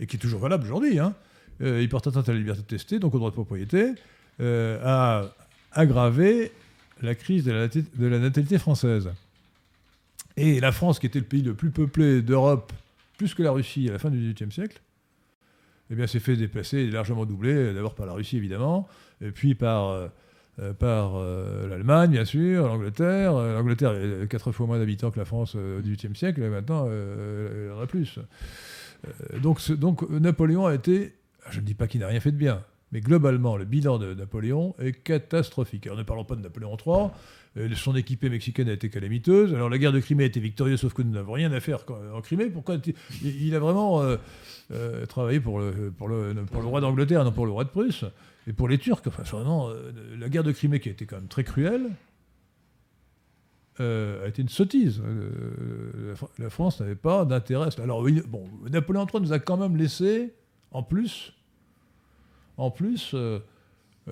[0.00, 1.14] et qui est toujours valable aujourd'hui, hein,
[1.60, 3.92] il porte atteinte à la liberté de tester, donc au droit de propriété,
[4.40, 5.32] euh, a
[5.72, 6.52] aggravé
[7.02, 9.10] la crise de la, de la, natalité française.
[10.36, 12.72] Et la France, qui était le pays le plus peuplé d'Europe,
[13.18, 14.80] plus que la Russie à la fin du XVIIIe siècle,
[15.90, 18.88] eh bien, s'est fait déplacer, largement doublé, d'abord par la Russie évidemment,
[19.20, 20.08] et puis par euh,
[20.60, 23.34] euh, par euh, l'Allemagne, bien sûr, l'Angleterre.
[23.36, 26.86] Euh, L'Angleterre a quatre fois moins d'habitants que la France au XVIIIe siècle, et maintenant,
[26.88, 28.18] elle en a plus.
[29.40, 31.14] donc, donc, Napoléon a été,
[31.50, 32.62] je ne dis pas qu'il n'a rien fait de bien,
[32.92, 35.86] Mais globalement, le bilan de Napoléon est catastrophique.
[35.86, 37.08] Alors, ne parlons pas de Napoléon III.
[37.56, 39.54] euh, Son équipée mexicaine a été calamiteuse.
[39.54, 41.80] Alors la guerre de Crimée a été victorieuse, sauf que nous n'avons rien à faire
[42.14, 42.46] en Crimée.
[42.46, 42.76] Pourquoi
[43.24, 44.16] il, a vraiment euh,
[44.72, 45.92] euh, travaillé pour le,
[46.52, 48.04] roi d'Angleterre, non pour le roi de Prusse,
[48.46, 49.02] et pour les Turcs.
[49.06, 49.70] Enfin, vraiment,
[50.18, 51.90] la guerre de Crimée qui a été quand même très cruelle
[53.78, 55.02] a été une sottise.
[55.02, 57.68] La, Fr- la France n'avait pas d'intérêt.
[57.82, 60.32] Alors, oui, bon, Napoléon III nous a quand même laissé,
[60.72, 61.32] en plus,
[62.56, 63.38] en plus euh,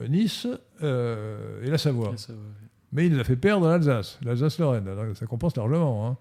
[0.00, 0.46] euh, Nice
[0.82, 2.14] euh, et la Savoie.
[2.92, 4.88] Mais il nous a fait perdre l'Alsace, l'Alsace-Lorraine.
[5.14, 6.08] Ça compense largement.
[6.08, 6.16] hein.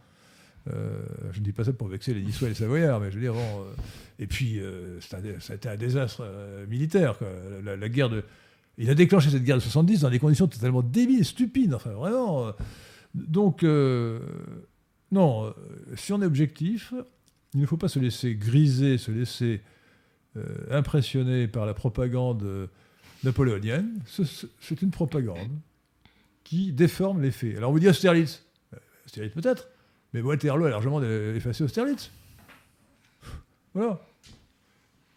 [0.73, 0.99] Euh,
[1.31, 3.21] je ne dis pas ça pour vexer les Niçois et les Savoyards, mais je veux
[3.21, 3.65] dire, bon,
[4.19, 4.59] et puis,
[4.99, 6.23] ça a été un désastre
[6.69, 7.17] militaire.
[7.17, 7.27] quoi.
[7.63, 8.23] La, la guerre de.
[8.77, 11.73] Il a déclenché cette guerre de 70 dans des conditions totalement débiles, stupides.
[11.73, 12.51] Enfin, vraiment.
[13.15, 14.19] donc, euh,
[15.11, 15.53] non,
[15.95, 16.93] si on est objectif,
[17.55, 19.61] il ne faut pas se laisser griser, se laisser
[20.37, 22.67] euh, impressionner par la propagande euh,
[23.23, 23.99] napoléonienne.
[24.05, 25.49] Ce- ce- C'est une propagande
[26.43, 27.57] qui déforme les faits.
[27.57, 28.43] Alors on vous dit Austerlitz.
[28.73, 29.67] Euh, Austerlitz peut-être,
[30.13, 32.11] mais Waterloo a largement effacé Austerlitz.
[33.73, 33.99] Voilà.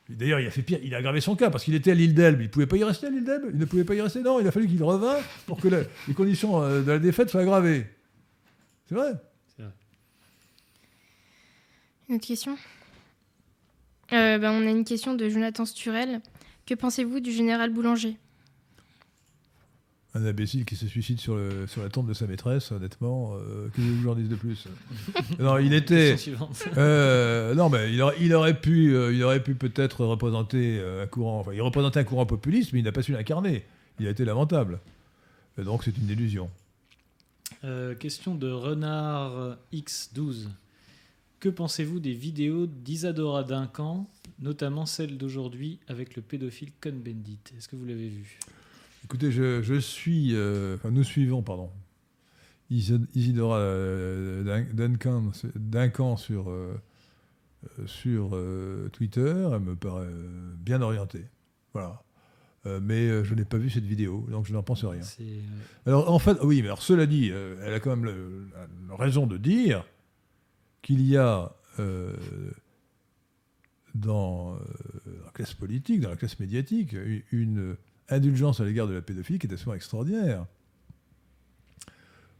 [0.08, 2.12] D'ailleurs, il a fait pire, il a aggravé son cas parce qu'il était à l'île
[2.14, 2.40] d'Elbe.
[2.40, 4.20] Il ne pouvait pas y rester à l'île d'Elbe Il ne pouvait pas y rester
[4.20, 7.86] Non, il a fallu qu'il revint pour que les conditions de la défaite soient aggravées.
[8.86, 9.12] C'est vrai
[12.08, 12.58] Une autre question?
[14.12, 16.20] Euh, ben, On a une question de Jonathan Sturel.
[16.66, 18.16] Que pensez-vous du général Boulanger?
[20.14, 23.68] Un imbécile qui se suicide sur, le- sur la tombe de sa maîtresse, honnêtement, euh,
[23.74, 24.66] que vous en dise de plus
[25.38, 26.16] Non, il était.
[26.76, 31.06] Euh, non, mais il aurait, il aurait pu, euh, il aurait pu peut-être représenter un
[31.06, 31.40] courant.
[31.40, 33.64] Enfin, il représentait un courant populiste, mais il n'a pas su l'incarner.
[34.00, 34.80] Il a été lamentable.
[35.58, 36.50] Et donc, c'est une illusion.
[37.64, 40.46] Euh, question de Renard X12.
[41.42, 47.74] Que pensez-vous des vidéos d'Isadora Duncan, notamment celle d'aujourd'hui avec le pédophile Cohn-Bendit Est-ce que
[47.74, 48.38] vous l'avez vu
[49.04, 50.36] Écoutez, je, je suis.
[50.36, 51.68] euh, enfin, nous suivons, pardon.
[52.70, 56.80] Isidora euh, Dun- Duncan, Duncan sur, euh,
[57.86, 58.38] sur
[58.92, 59.48] Twitter.
[59.52, 60.06] Elle me paraît
[60.58, 61.24] bien orientée.
[61.72, 62.04] Voilà.
[62.80, 65.02] Mais je n'ai pas vu cette vidéo, donc je n'en pense rien.
[65.86, 67.30] Alors, en fait, oui, mais alors, cela dit,
[67.64, 68.46] elle a quand même le-
[68.88, 69.84] la raison de dire
[70.82, 72.14] qu'il y a euh,
[73.94, 74.58] dans euh,
[75.24, 76.94] la classe politique, dans la classe médiatique,
[77.30, 77.76] une
[78.08, 80.46] indulgence à l'égard de la pédophilie qui est absolument extraordinaire.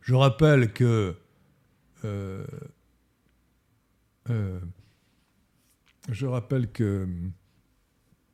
[0.01, 1.17] Je rappelle que
[2.05, 2.45] euh,
[4.29, 4.61] euh,
[6.11, 7.09] je rappelle que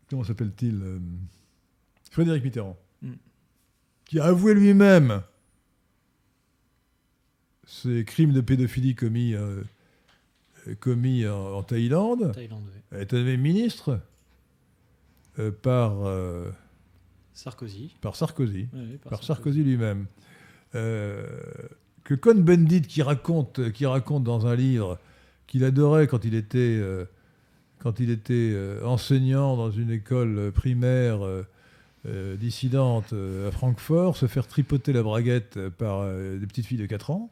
[0.09, 1.01] comment s'appelle-t-il
[2.11, 3.13] Frédéric Mitterrand, Mm.
[4.05, 5.23] qui a avoué lui-même
[7.67, 9.63] ces crimes de pédophilie commis, euh,
[10.81, 12.63] commis en, en Thaïlande, Thaïlande,
[12.93, 14.01] a été nommé ministre
[15.39, 16.51] euh, par, euh,
[17.33, 17.95] Sarkozy.
[18.01, 18.69] par Sarkozy
[19.09, 20.07] par Sarkozy lui-même.
[20.75, 21.25] Euh,
[22.03, 24.99] que Cohn-Bendit, qui raconte, qui raconte dans un livre
[25.47, 26.83] qu'il adorait quand il était,
[27.79, 31.21] quand il était enseignant dans une école primaire
[32.07, 37.31] dissidente à Francfort, se faire tripoter la braguette par des petites filles de 4 ans,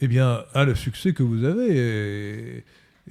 [0.00, 1.68] eh bien, a le succès que vous avez.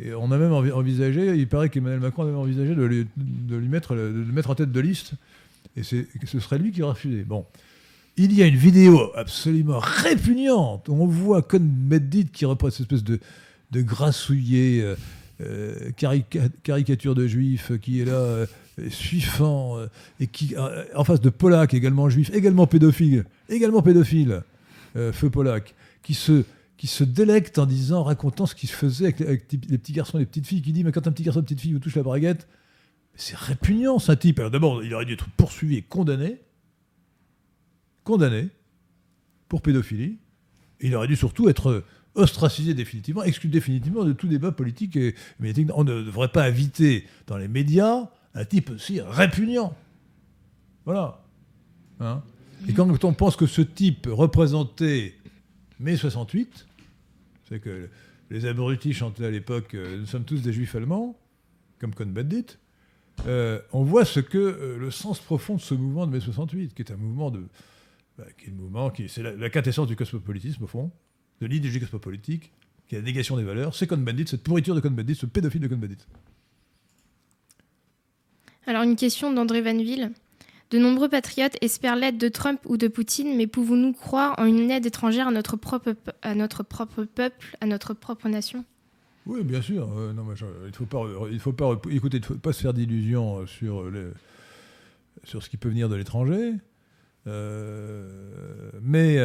[0.02, 3.56] Et, on a même envi- envisagé, il paraît qu'Emmanuel Macron a même envisagé de de
[3.56, 5.14] lui mettre, de le mettre en tête de liste
[5.78, 7.24] et ce serait lui qui aurait refusé.
[7.24, 7.46] Bon.
[8.16, 10.88] Il y a une vidéo absolument répugnante.
[10.88, 13.20] On voit Cohn-Bendit qui représente cette espèce de,
[13.72, 14.96] de grassouillet, euh,
[15.42, 18.46] euh, carica- caricature de juif, qui est là, euh,
[18.90, 19.88] suivant, euh,
[20.20, 24.44] et qui, euh, en face de Polak, également juif, également pédophile, également pédophile,
[24.96, 25.74] feu Polak,
[26.04, 26.44] qui se,
[26.84, 30.20] qui se délecte en disant, racontant ce qui se faisait avec, les petits garçons et
[30.20, 31.96] les petites filles, qui dit, mais quand un petit garçon une petite fille vous touche
[31.96, 32.46] la braguette,
[33.16, 34.40] c'est répugnant, ce type.
[34.40, 36.42] Alors d'abord, il aurait dû être poursuivi et condamné.
[38.04, 38.50] Condamné
[39.48, 40.18] pour pédophilie.
[40.82, 45.72] Il aurait dû surtout être ostracisé définitivement, exclu définitivement de tout débat politique et médiatique.
[45.76, 49.74] On ne devrait pas inviter dans les médias un type aussi répugnant.
[50.84, 51.24] Voilà.
[52.02, 52.24] Hein?
[52.68, 55.16] Et quand on pense que ce type représentait
[55.80, 56.68] mai 68,
[57.54, 57.88] c'est que
[58.32, 61.16] les abrutis chantaient à l'époque euh, Nous sommes tous des juifs allemands,
[61.80, 62.58] comme Cohn-Bendit,
[63.28, 66.74] euh, on voit ce que euh, le sens profond de ce mouvement de mai 68,
[66.74, 67.45] qui est un mouvement de.
[68.18, 70.91] bah, qui est le mouvement qui c'est la, quintessence du cosmopolitisme au fond,
[71.41, 72.51] de l'idéologie cosmopolitique,
[72.88, 73.76] qui est la négation des valeurs.
[73.76, 76.08] C'est Cohn-Bendit, cette pourriture de Cohn-Bendit, ce pédophile de Cohn-Bendit.
[78.66, 80.12] Alors, une question d'André Vanville.
[80.74, 84.72] De nombreux patriotes espèrent l'aide de Trump ou de Poutine, mais pouvons-nous croire en une
[84.72, 88.66] aide étrangère à notre propre, à notre propre peuple, à notre propre nation?
[89.28, 89.88] Oui, bien sûr.
[89.88, 91.06] mais il ne faut pas,
[91.40, 93.86] faut pas, se faire d'illusions sur,
[95.24, 96.54] sur ce qui peut venir de l'étranger.
[98.82, 99.18] mais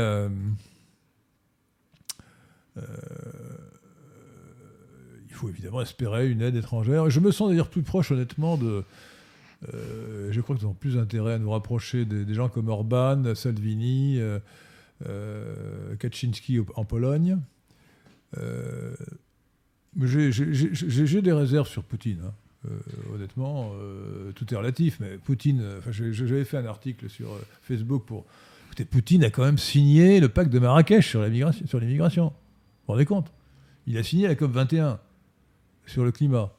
[5.26, 7.08] il faut évidemment espérer une aide étrangère.
[7.08, 8.84] je me sens d'ailleurs plus proche, honnêtement, de.
[9.62, 14.20] Je crois qu'ils ont plus intérêt à nous rapprocher des, gens comme Orban, Salvini,
[15.98, 17.38] Kaczynski en Pologne.
[20.00, 22.20] J'ai des réserves sur Poutine.
[22.24, 22.32] Hein.
[22.66, 27.28] Euh, honnêtement, euh, tout est relatif, mais Poutine, euh, j'avais fait un article sur
[27.62, 28.24] Facebook pour.
[28.66, 32.26] Écoutez, Poutine a quand même signé le pacte de Marrakech sur l'immigration.
[32.26, 32.32] Vous
[32.86, 33.32] vous rendez compte?
[33.86, 34.98] Il a signé la COP 21
[35.86, 36.52] sur le climat.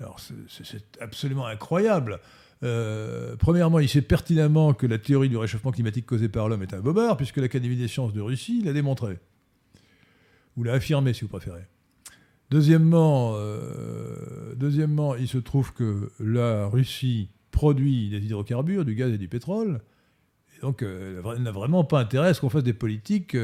[0.00, 2.20] Alors, c'est absolument incroyable.
[3.38, 6.80] premièrement, il sait pertinemment que la théorie du réchauffement climatique causé par l'homme est un
[6.80, 9.18] bobard, puisque l'Académie des sciences de Russie l'a démontré.
[10.56, 11.66] Ou l'a affirmé, si vous préférez.
[12.50, 19.18] Deuxièmement, euh, deuxièmement, il se trouve que la Russie produit des hydrocarbures, du gaz et
[19.18, 19.80] du pétrole.
[20.56, 23.36] Et donc, euh, elle n'a vraiment pas intérêt à ce qu'on fasse des politiques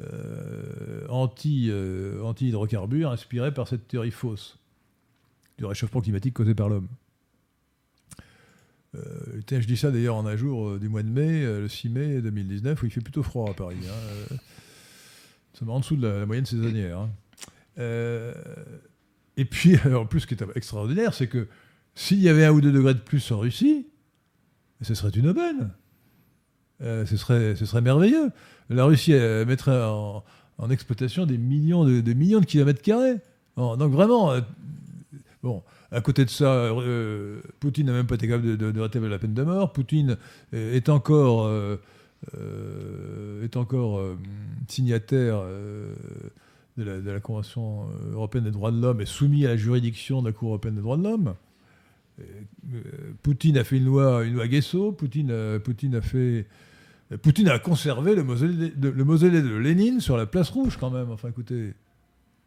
[0.00, 1.72] euh, anti,
[2.40, 4.58] hydrocarbures inspirées par cette théorie fausse
[5.58, 6.88] du réchauffement climatique causé par l'homme.
[8.94, 12.82] je dis ça d'ailleurs en un jour du mois de mai, le 6 mai 2019,
[12.82, 13.76] où il fait plutôt froid à Paris.
[13.84, 14.36] Hein.
[15.58, 16.98] Ça en dessous de la, moyenne saisonnière.
[17.00, 17.10] Hein.
[17.78, 18.32] Euh,
[19.36, 21.48] et puis, en plus, ce qui est extraordinaire, c'est que
[21.94, 23.86] s'il y avait un ou deux degrés de plus en Russie,
[24.82, 25.70] ce serait une aubaine.
[26.80, 28.30] Euh, ce, serait, ce serait merveilleux.
[28.70, 29.14] La Russie
[29.46, 30.22] mettrait en,
[30.70, 33.16] exploitation des millions de, millions de kilomètres carrés.
[33.56, 34.40] donc vraiment, euh,
[35.42, 36.70] bon, à côté de ça,
[37.60, 39.72] Poutine n'a même pas été capable de, de, rétablir la peine de mort.
[39.72, 40.16] Poutine
[40.52, 41.50] est encore,
[43.42, 44.02] est encore
[44.68, 45.42] signataire
[46.84, 50.28] de la, Convention euh, européenne des droits de l'homme est soumis à la juridiction de
[50.28, 51.34] la Cour européenne des droits de l'homme.
[52.20, 52.24] Euh,
[53.22, 54.92] Poutine a fait une loi, une loi Guesso.
[54.92, 56.46] Poutine, Poutine a fait.
[57.22, 60.90] Poutine a conservé le mausolée, de, le mausolée de Lénine sur la place rouge, quand
[60.90, 61.10] même.
[61.10, 61.72] Enfin, écoutez.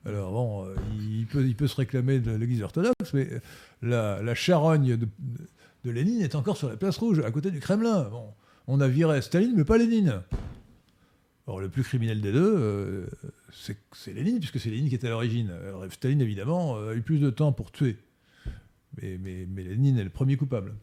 [0.05, 3.29] Alors, bon, euh, il peut, il peut se réclamer de l'Église orthodoxe, mais
[3.81, 5.07] la, charogne de,
[5.85, 8.09] de, Lénine est encore sur la place rouge, à côté du Kremlin.
[8.09, 8.33] Bon,
[8.67, 10.21] on a viré Staline, mais pas Lénine.
[11.47, 13.05] Or, le plus criminel des deux, euh,
[13.91, 15.51] c'est Lénine, puisque c'est Lénine qui est à l'origine.
[15.91, 17.97] Staline, évidemment, euh, a eu plus de temps pour tuer.
[19.01, 20.73] Mais, mais, Lénine est le premier coupable.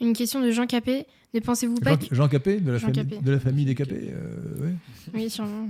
[0.00, 1.06] Une question de Jean Capet.
[1.34, 2.14] Ne pensez-vous pas Jean, que...
[2.14, 4.70] Jean Capet, de la, famille, de la famille des Capet euh, oui.
[5.14, 5.68] oui, sûrement.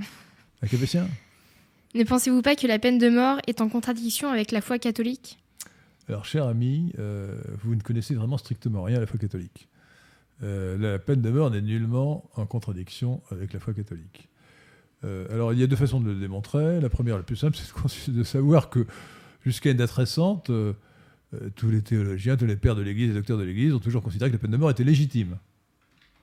[0.63, 1.07] Un Capétien?
[1.95, 5.39] Ne pensez-vous pas que la peine de mort est en contradiction avec la foi catholique?
[6.09, 6.93] Alors, cher ami,
[7.63, 9.69] vous ne connaissez vraiment strictement rien à la foi catholique.
[10.43, 14.29] Euh, la peine de mort n'est nullement en contradiction avec la foi catholique.
[15.05, 16.81] Euh, alors, il y a deux façons de le démontrer.
[16.81, 17.57] La première, la plus simple,
[17.89, 18.87] c'est de savoir que
[19.45, 20.73] jusqu'à une date récente, euh,
[21.57, 24.31] tous les théologiens, tous les pères de l'Église et docteurs de l'Église ont toujours considéré
[24.31, 25.39] que la peine de mort était légitime.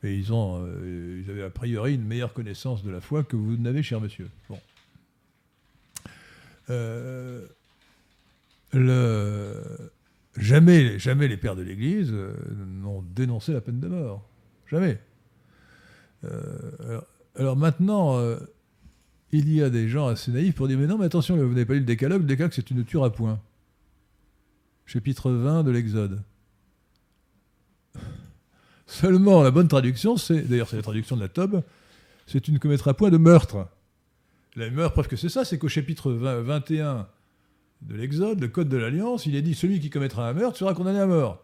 [0.03, 3.57] Et ils, ont, ils avaient a priori une meilleure connaissance de la foi que vous
[3.57, 4.29] n'avez, cher monsieur.
[4.49, 4.57] Bon.
[8.73, 9.91] Le,
[10.37, 10.97] Jamais,
[11.27, 14.27] les pères de l'Église euh, n'ont dénoncé la peine de mort.
[14.67, 14.99] Jamais.
[16.23, 17.01] Euh,
[17.35, 18.37] alors, maintenant, euh,
[19.31, 21.65] il y a des gens assez naïfs pour dire Mais non, mais attention, vous n'avez
[21.65, 22.21] pas lu le décalogue.
[22.21, 23.41] Le décalogue, c'est une tueur à point.
[24.85, 26.21] Chapitre 20 de l'Exode.
[28.85, 30.41] Seulement, la bonne traduction, c'est.
[30.41, 31.63] D'ailleurs, c'est la traduction de la Tobe
[32.29, 33.67] c'est une commettre à point de meurtre.
[34.55, 37.07] La meilleure preuve que c'est ça, c'est qu'au chapitre 21
[37.81, 40.73] de l'Exode, le code de l'Alliance, il est dit celui qui commettra un meurtre sera
[40.73, 41.43] condamné à mort.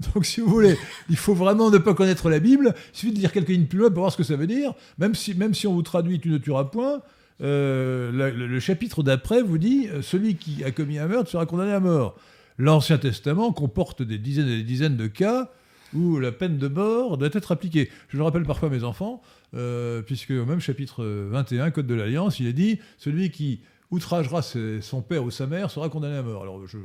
[0.14, 0.76] Donc, si vous voulez,
[1.08, 2.74] il faut vraiment ne pas connaître la Bible.
[2.92, 4.74] Il suffit de lire quelques lignes plus loin pour voir ce que ça veut dire.
[4.98, 7.00] Même si, même si on vous traduit Tu ne tueras point,
[7.42, 11.72] euh, le, chapitre d'après vous dit euh, Celui qui a commis un meurtre sera condamné
[11.72, 12.16] à mort.
[12.58, 15.50] L'Ancien Testament comporte des dizaines et des dizaines de cas
[15.94, 17.90] où la peine de mort doit être appliquée.
[18.08, 19.22] Je le rappelle parfois à mes enfants,
[19.54, 24.42] euh, puisque au même chapitre 21, Code de l'Alliance, il est dit Celui qui outragera
[24.42, 26.42] son père ou sa mère sera condamné à mort.
[26.42, 26.78] Alors je,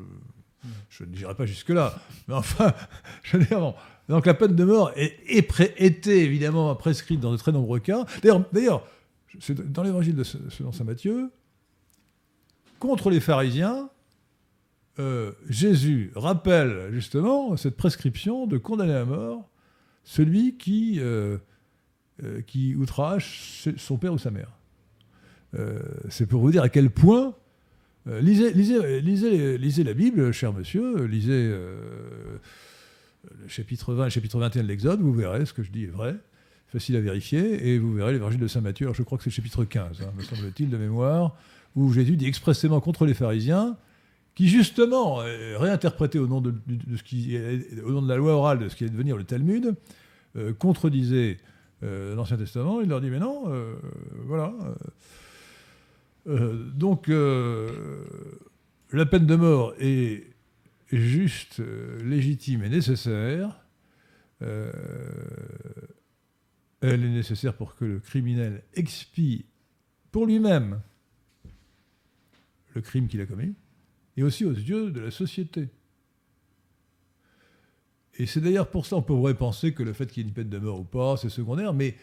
[1.03, 1.95] ne dirai pas jusque-là,
[2.27, 2.73] mais enfin,
[3.23, 3.73] je veux dire,
[4.09, 8.05] Donc la peine de mort était évidemment prescrite dans de très nombreux cas.
[8.21, 8.85] D'ailleurs,
[9.65, 11.31] dans l'évangile de selon saint Matthieu,
[12.79, 13.89] contre les pharisiens,
[14.99, 19.49] euh, Jésus rappelle justement cette prescription de condamner à mort
[20.03, 21.37] celui qui, euh,
[22.23, 24.51] euh, qui outrage son père ou sa mère.
[25.57, 27.33] Euh, c'est pour vous dire à quel point.
[28.07, 29.01] Euh, lisez, lisez,
[29.57, 32.39] lisez, la Bible, cher monsieur, lisez le
[33.47, 36.15] chapitre 20 le chapitre 21 de l'Exode, vous verrez ce que je dis est vrai.
[36.67, 39.35] facile à vérifier, et vous verrez l'évangile de Saint Matthieu, je crois que c'est le
[39.35, 41.35] chapitre 15, hein, me semble-t-il, de mémoire,
[41.75, 43.77] où Jésus dit expressément contre les pharisiens,
[44.35, 45.17] qui justement,
[45.57, 46.53] réinterprété au nom de,
[46.97, 47.37] ce qui,
[47.83, 49.75] au nom de la loi orale de ce qui allait devenir le Talmud,
[50.37, 51.39] euh, contredisait
[51.83, 53.51] euh, l'Ancien Testament, il leur dit mais non,
[54.25, 54.53] voilà.
[56.25, 60.27] donc la peine de mort est
[60.91, 61.61] juste,
[62.03, 63.65] légitime et nécessaire.
[64.41, 64.73] elle
[66.81, 69.45] est nécessaire pour que le criminel expie
[70.11, 70.81] pour lui-même
[72.73, 73.53] le crime qu'il a commis,
[74.17, 75.69] et aussi aux yeux de la société.
[78.17, 80.33] Et c'est d'ailleurs pour ça qu'on pourrait penser que le fait qu'il y ait une
[80.33, 81.95] peine de mort ou pas, c'est secondaire, mais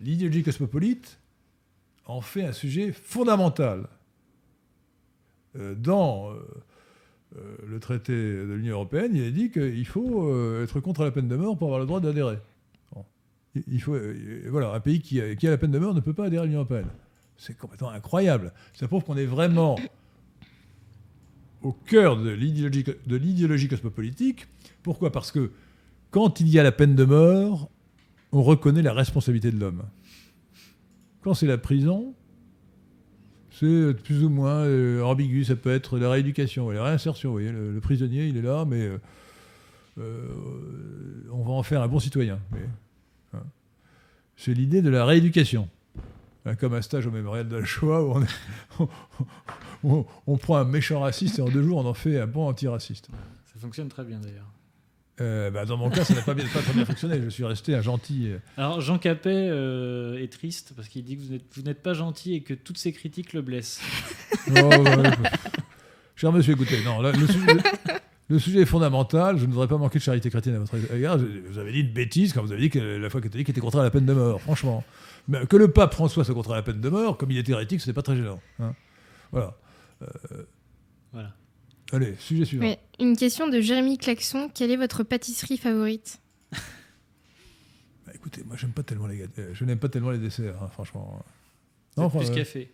[0.00, 1.18] l'idéologie cosmopolite
[2.06, 3.88] en fait un sujet fondamental.
[5.56, 6.34] Euh, dans euh,
[7.36, 11.28] euh, le traité de l'Union européenne, il est dit qu'il faut être contre la peine
[11.28, 12.38] de mort pour avoir le droit d'adhérer.
[13.68, 13.96] Il faut,
[14.48, 16.42] voilà, un pays qui a, qui a la peine de mort ne peut pas adhérer
[16.42, 16.88] à l'Union européenne.
[17.36, 18.52] C'est complètement incroyable.
[18.72, 19.76] Ça prouve qu'on est vraiment
[21.64, 24.46] au cœur de l'idéologie cosmopolitique.
[24.82, 25.10] Pourquoi?
[25.10, 25.50] Parce que
[26.10, 27.70] quand il y a la peine de mort,
[28.30, 29.82] on reconnaît la responsabilité de l'homme.
[31.22, 32.14] Quand c'est la prison,
[33.50, 35.44] c'est plus ou moins euh, ambigu.
[35.44, 37.30] Ça peut être la rééducation la réinsertion.
[37.30, 38.98] Vous voyez, le, prisonnier, il est là, mais euh,
[39.98, 40.28] euh,
[41.32, 42.40] on va en faire un bon citoyen.
[43.32, 43.42] Hein?
[44.36, 45.68] C'est l'idée de la rééducation.
[46.46, 48.22] Hein, comme un stage au mémorial de la Shoah où
[48.78, 48.88] on,
[50.38, 53.08] prend un méchant raciste et en deux jours on en fait un bon antiraciste.
[53.52, 54.54] Ça fonctionne très bien d'ailleurs.
[55.20, 57.20] Euh, bah, dans mon cas, ça n'a pas, bien, très bien fonctionné.
[57.22, 58.30] Je suis resté un gentil.
[58.30, 58.38] Euh.
[58.56, 61.22] Alors Jean Capet euh, est triste parce qu'il dit que
[61.54, 63.80] vous n'êtes pas gentil et que toutes ses critiques le blessent.
[64.56, 64.70] Oh,
[66.16, 69.38] cher monsieur, écoutez, non, le, sujet, est fondamental.
[69.38, 71.18] Je ne voudrais pas manquer de charité chrétienne à votre égard.
[71.18, 73.80] Vous avez dit une bêtise quand vous avez dit que la foi catholique était contre
[73.80, 74.84] la peine de mort, franchement.
[75.28, 77.80] Mais que le pape François soit contre la peine de mort, comme il est hérétique,
[77.80, 78.40] ce n'est pas très gênant.
[78.60, 78.74] Hein.
[79.32, 79.54] Voilà.
[81.12, 81.34] Voilà.
[81.92, 82.76] Allez, sujet suivant.
[82.98, 84.50] une question de Jérémy Claxon.
[84.52, 86.20] Quelle est votre pâtisserie favorite?
[88.06, 90.68] Bah, Écoutez, moi, j'aime pas tellement les euh, je n'aime pas tellement les desserts, hein,
[90.68, 91.24] franchement.
[91.96, 92.72] Non, plus euh, café.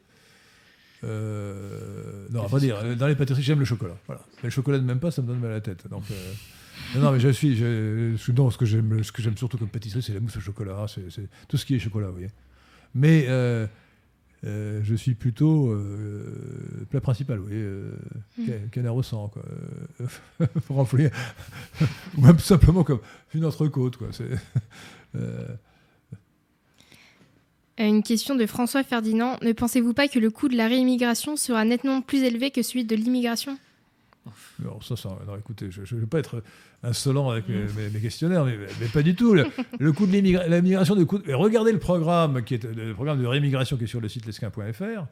[1.04, 3.96] Euh, non, à vrai dire, dans les pâtisseries, j'aime le chocolat.
[4.06, 4.22] Voilà.
[4.38, 5.86] Mais le chocolat ne m'aime pas, ça me donne mal à la tête.
[5.88, 6.04] Donc,
[6.96, 7.56] non, mais je suis.
[7.56, 10.86] Je, ce que j'aime, ce que j'aime surtout comme pâtisserie, c'est la mousse au chocolat.
[10.88, 12.30] C'est, tout ce qui est chocolat, vous voyez.
[12.94, 13.26] Mais
[14.46, 17.92] euh, je suis plutôt euh, plat principal, oui, euh,
[18.38, 18.70] mmh.
[18.72, 19.42] canard au sang, quoi.
[20.70, 23.00] ou même simplement comme
[23.34, 24.08] une entrecôte, quoi.
[27.78, 29.38] Une question de François Ferdinand.
[29.40, 32.84] Ne pensez-vous pas que le coût de la réimmigration sera nettement plus élevé que celui
[32.84, 33.56] de l'immigration?
[34.62, 36.42] Non, ça, ça, non, écoutez, je ne veux pas être
[36.82, 38.56] insolent avec mes, questionnaires, mais,
[38.92, 39.34] pas du tout.
[39.34, 43.84] Le, coût de l'immigration, de regardez le programme, qui est le programme de réimmigration qui
[43.84, 45.06] est sur le site lesquin.fr,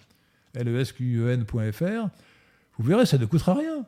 [0.55, 2.09] lesquen.fr,
[2.79, 3.85] vous verrez, ça ne coûtera rien.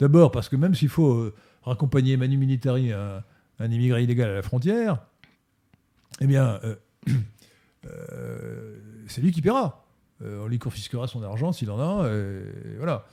[0.00, 3.22] D'abord, parce que même s'il faut euh, raccompagner Manu Militari, un,
[3.58, 4.98] un, immigré illégal à la frontière,
[6.20, 6.74] eh bien, euh,
[7.86, 9.86] euh, c'est lui qui paiera.
[10.22, 13.06] on lui confisquera son argent s'il en a, et voilà.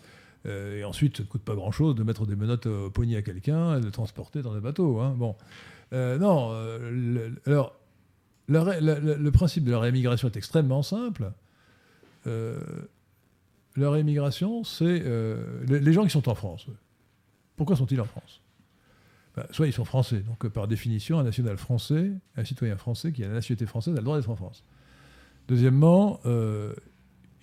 [0.46, 3.22] Euh, et ensuite, ça ne coûte pas grand-chose de mettre des menottes au poignet à
[3.22, 5.00] quelqu'un et de transporter dans des bateaux.
[5.00, 5.16] Hein.
[5.18, 5.36] Bon.
[5.94, 7.76] Euh, non, euh, alors,
[8.48, 11.32] le principe de la réémigration est extrêmement simple.
[12.26, 15.04] la réémigration, c'est
[15.68, 16.68] les, gens qui sont en France.
[17.56, 18.42] Pourquoi sont-ils en France?
[19.36, 23.24] Ben, Soit ils sont français, donc par définition, un national français, un citoyen français qui
[23.24, 24.64] a la nationalité française a le droit d'être en France.
[25.48, 26.20] Deuxièmement,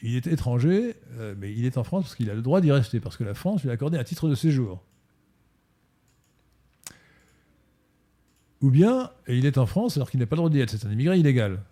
[0.03, 2.73] il est étranger, euh, mais il est en France parce qu'il a le droit d'y
[2.73, 4.83] rester, parce que la France lui a accordé un titre de séjour.
[8.61, 10.87] Ou bien, il est en France alors qu'il n'a pas le droit d'y être, c'est
[10.87, 11.63] un immigré illégal.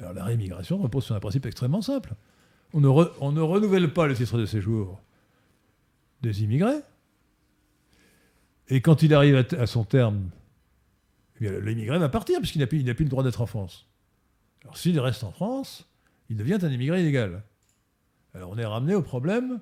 [0.00, 2.14] Alors la réimmigration repose sur un principe extrêmement simple.
[2.72, 5.00] On ne, renouvelle pas le titre de séjour
[6.20, 6.80] des immigrés,
[8.68, 10.30] et quand il arrive à, son terme,
[11.40, 13.86] eh l'immigré va partir, puisqu'il n'a plus le droit d'être en France.
[14.62, 15.87] Alors s'il reste en France,
[16.28, 17.42] il devient un immigré illégal.
[18.34, 19.60] Alors on est ramené au problème,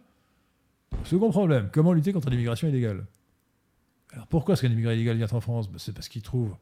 [1.04, 3.06] second problème, comment lutter contre l'immigration illégale?
[4.12, 5.70] Alors pourquoi est-ce qu'un immigré illégal vient en France?
[5.70, 6.56] Ben, C'est parce qu'il trouve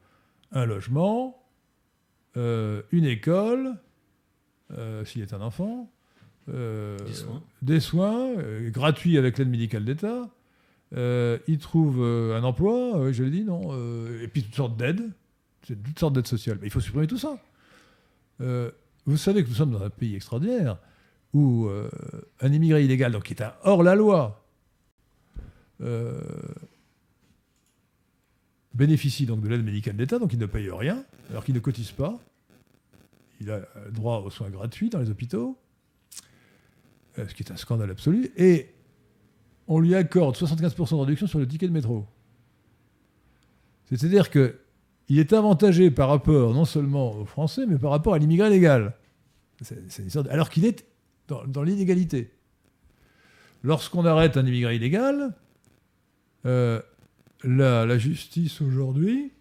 [0.51, 1.43] un logement,
[2.37, 3.75] euh, une école,
[4.71, 5.91] euh, s'il est un enfant,
[6.49, 6.97] euh,
[7.61, 8.33] des soins,
[8.69, 10.29] gratuits avec l'aide médicale d'État,
[10.93, 13.73] il trouve un emploi, je l'ai dit, non,
[14.21, 15.11] et puis toutes sortes d'aides,
[15.65, 16.57] toutes sortes d'aides sociales.
[16.61, 17.37] Mais il faut supprimer tout ça.
[19.05, 20.77] Vous savez que nous sommes dans un pays extraordinaire
[21.33, 21.89] où euh,
[22.41, 24.45] un immigré illégal, donc qui est hors la loi,
[25.81, 26.21] euh,
[28.73, 31.91] bénéficie donc de l'aide médicale d'État, donc il ne paye rien, alors qu'il ne cotise
[31.91, 32.17] pas.
[33.41, 35.57] Il a droit aux soins gratuits dans les hôpitaux,
[37.19, 38.31] euh, ce qui est un scandale absolu.
[38.37, 38.73] Et
[39.67, 42.05] on lui accorde 75% de réduction sur le ticket de métro.
[43.87, 44.57] C'est-à-dire que
[45.09, 48.95] il est avantagé par rapport non seulement aux Français, mais par rapport à l'immigré légal.
[50.29, 50.85] Alors qu'il est
[51.27, 52.31] dans, l'inégalité.
[53.63, 55.33] Lorsqu'on arrête un immigré illégal,
[56.45, 56.81] euh,
[57.43, 59.31] la, justice aujourd'hui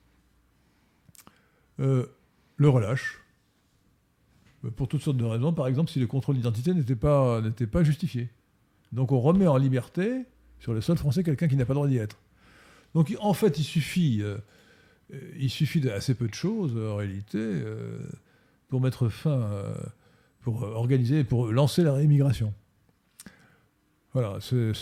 [1.80, 2.06] euh,
[2.56, 3.20] le relâche.
[4.76, 5.52] Pour toutes sortes de raisons.
[5.52, 7.42] Par exemple, si le contrôle d'identité n'était pas,
[7.82, 8.30] justifié.
[8.92, 10.24] Donc on remet en liberté,
[10.58, 12.18] sur le sol français, quelqu'un qui n'a pas le droit d'y être.
[12.94, 14.38] Donc en fait, il suffit, euh,
[15.38, 17.38] il suffit d'assez peu de choses, en réalité,
[18.68, 19.48] pour mettre fin
[20.44, 22.52] pour organiser, pour lancer la réimmigration.
[24.12, 24.72] Voilà, euh,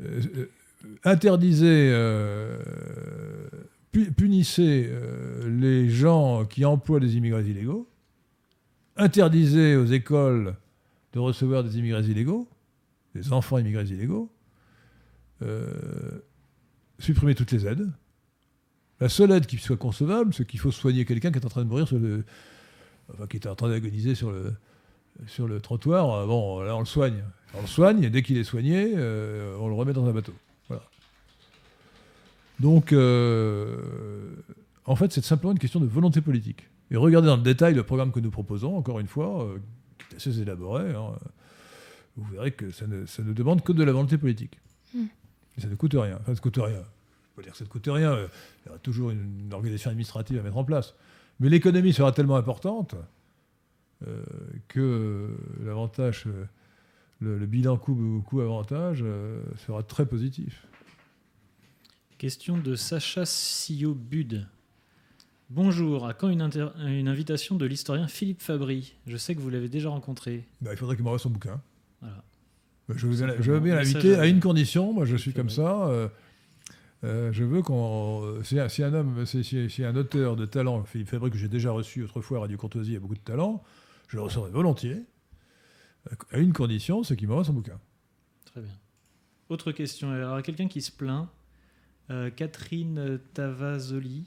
[0.00, 0.46] euh,
[1.04, 2.58] interdisez, euh,
[4.16, 4.90] punissez
[5.46, 7.88] les gens qui emploient des immigrés illégaux,
[8.96, 10.56] interdisez aux écoles
[11.12, 12.48] de recevoir des immigrés illégaux,
[13.14, 14.32] des enfants immigrés illégaux,
[16.98, 17.92] supprimez toutes les aides.
[19.00, 21.62] La seule aide qui soit concevable, c'est qu'il faut soigner quelqu'un qui est en train
[21.62, 22.24] de mourir sur le,
[23.28, 24.54] qui était en train d'agoniser sur le,
[25.26, 27.22] sur le trottoir, euh, bon, là on le soigne.
[27.54, 30.34] On le soigne, et dès qu'il est soigné, euh, on le remet dans un bateau.
[30.68, 30.82] Voilà.
[32.58, 34.34] Donc, euh,
[34.86, 36.68] en fait, c'est simplement une question de volonté politique.
[36.90, 39.48] Et regardez dans le détail le programme que nous proposons, encore une fois,
[39.98, 41.12] qui est assez élaboré, hein,
[42.16, 44.58] vous verrez que ça ne, ça ne, demande que de la volonté politique.
[44.94, 45.06] Hmm.
[45.56, 46.16] Et ça ne coûte rien.
[46.16, 46.82] Enfin, ça ne coûte rien.
[47.42, 48.16] Dire que ça ne coûte rien.
[48.16, 50.94] Il y aura toujours une organisation administrative à mettre en place.
[51.40, 52.94] Mais l'économie sera tellement importante
[54.06, 54.22] euh,
[54.68, 56.44] que l'avantage, euh,
[57.20, 60.66] le, bilan coût-avantage euh, sera très positif.
[62.18, 64.46] Question de Sacha Sillot-Bud.
[65.50, 66.48] Bonjour, à quand une,
[66.86, 68.94] une invitation de l'historien Philippe Fabry?
[69.06, 70.46] Je sais que vous l'avez déjà rencontré.
[70.60, 71.60] Bah, il faudrait qu'il m'envoie son bouquin.
[72.00, 72.22] Voilà.
[72.88, 75.86] Bah, je, veux bien l'inviter à une condition, moi je suis comme ça.
[75.86, 76.08] Euh,
[77.04, 78.42] je veux qu'on.
[78.42, 82.38] Si, un homme, si, un auteur de talent, Philippe Fabry, que j'ai déjà reçu autrefois
[82.38, 83.62] à Radio Courtoisie, a beaucoup de talent,
[84.08, 85.02] je le recevrai volontiers,
[86.30, 87.78] à une condition, c'est qu'il m'envoie son bouquin.
[88.44, 88.72] Très bien.
[89.48, 90.10] Autre question.
[90.10, 91.28] Alors, quelqu'un qui se plaint,
[92.10, 94.24] euh, Catherine Tavazoli,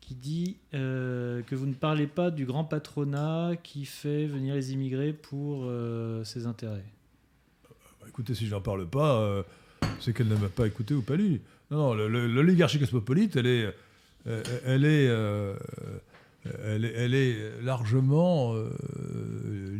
[0.00, 4.72] qui dit euh, que vous ne parlez pas du grand patronat qui fait venir les
[4.72, 5.68] immigrés pour
[6.24, 6.84] ses intérêts.
[8.00, 9.44] Bah, écoutez, si je n'en parle pas,
[10.00, 11.40] c'est qu'elle ne m'a pas écouté ou pas lu.
[11.70, 15.56] Non, non, l'oligarchie cosmopolite, elle est, euh, euh,
[16.64, 18.70] elle est, elle est largement euh,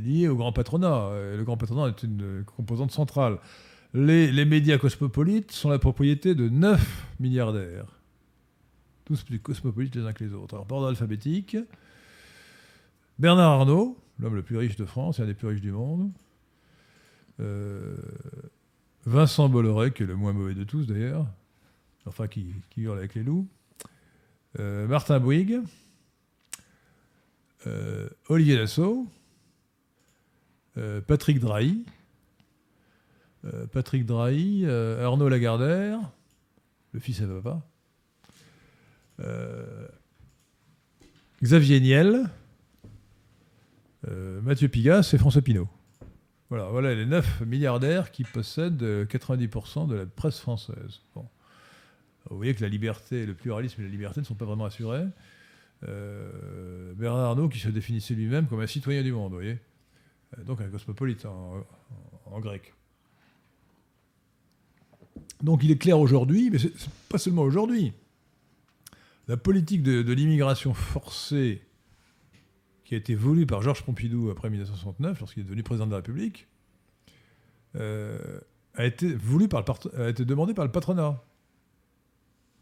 [0.04, 1.10] liée au grand patronat.
[1.36, 3.38] le grand patronat est une composante centrale.
[3.94, 7.86] Les, les, médias cosmopolites sont la propriété de neuf milliardaires.
[9.04, 10.54] Tous plus cosmopolites les uns que les autres.
[10.56, 11.56] Alors, par ordre alphabétique,
[13.20, 16.10] Bernard Arnault, l'homme le plus riche de France, et un des plus riches du monde.
[19.06, 21.26] Vincent Bolloré, qui est le moins mauvais de tous d'ailleurs,
[22.06, 23.48] enfin qui, hurle avec les loups,
[24.58, 25.60] euh, Martin Bouygues,
[27.66, 29.06] euh, Olivier Dassault,
[30.78, 31.84] euh, Patrick Drahi,
[33.72, 36.00] Patrick Drahi, Arnaud Lagardère,
[36.90, 37.62] le fils à papa,
[41.40, 42.28] Xavier Niel,
[44.42, 45.68] Mathieu Pigas et François Pinault.
[46.48, 51.02] Voilà, voilà les neuf milliardaires qui possèdent 90% de la presse française.
[52.30, 55.04] Vous voyez que la liberté, le pluralisme et la liberté ne sont pas vraiment assurés.
[55.86, 59.58] Euh, Bernard Arnault qui se définissait lui-même comme un citoyen du monde, vous voyez
[60.38, 61.64] euh, Donc un cosmopolite en,
[62.40, 62.74] grec.
[65.42, 66.72] Donc il est clair aujourd'hui, mais c'est
[67.08, 67.92] pas seulement aujourd'hui.
[69.28, 71.62] La politique de, l'immigration forcée
[72.84, 75.96] qui a été voulue par Georges Pompidou après 1969, lorsqu'il est devenu président de la
[75.96, 76.46] République,
[77.74, 78.40] euh,
[78.74, 79.16] a été
[79.48, 79.64] par
[79.98, 81.22] a été demandée par le patronat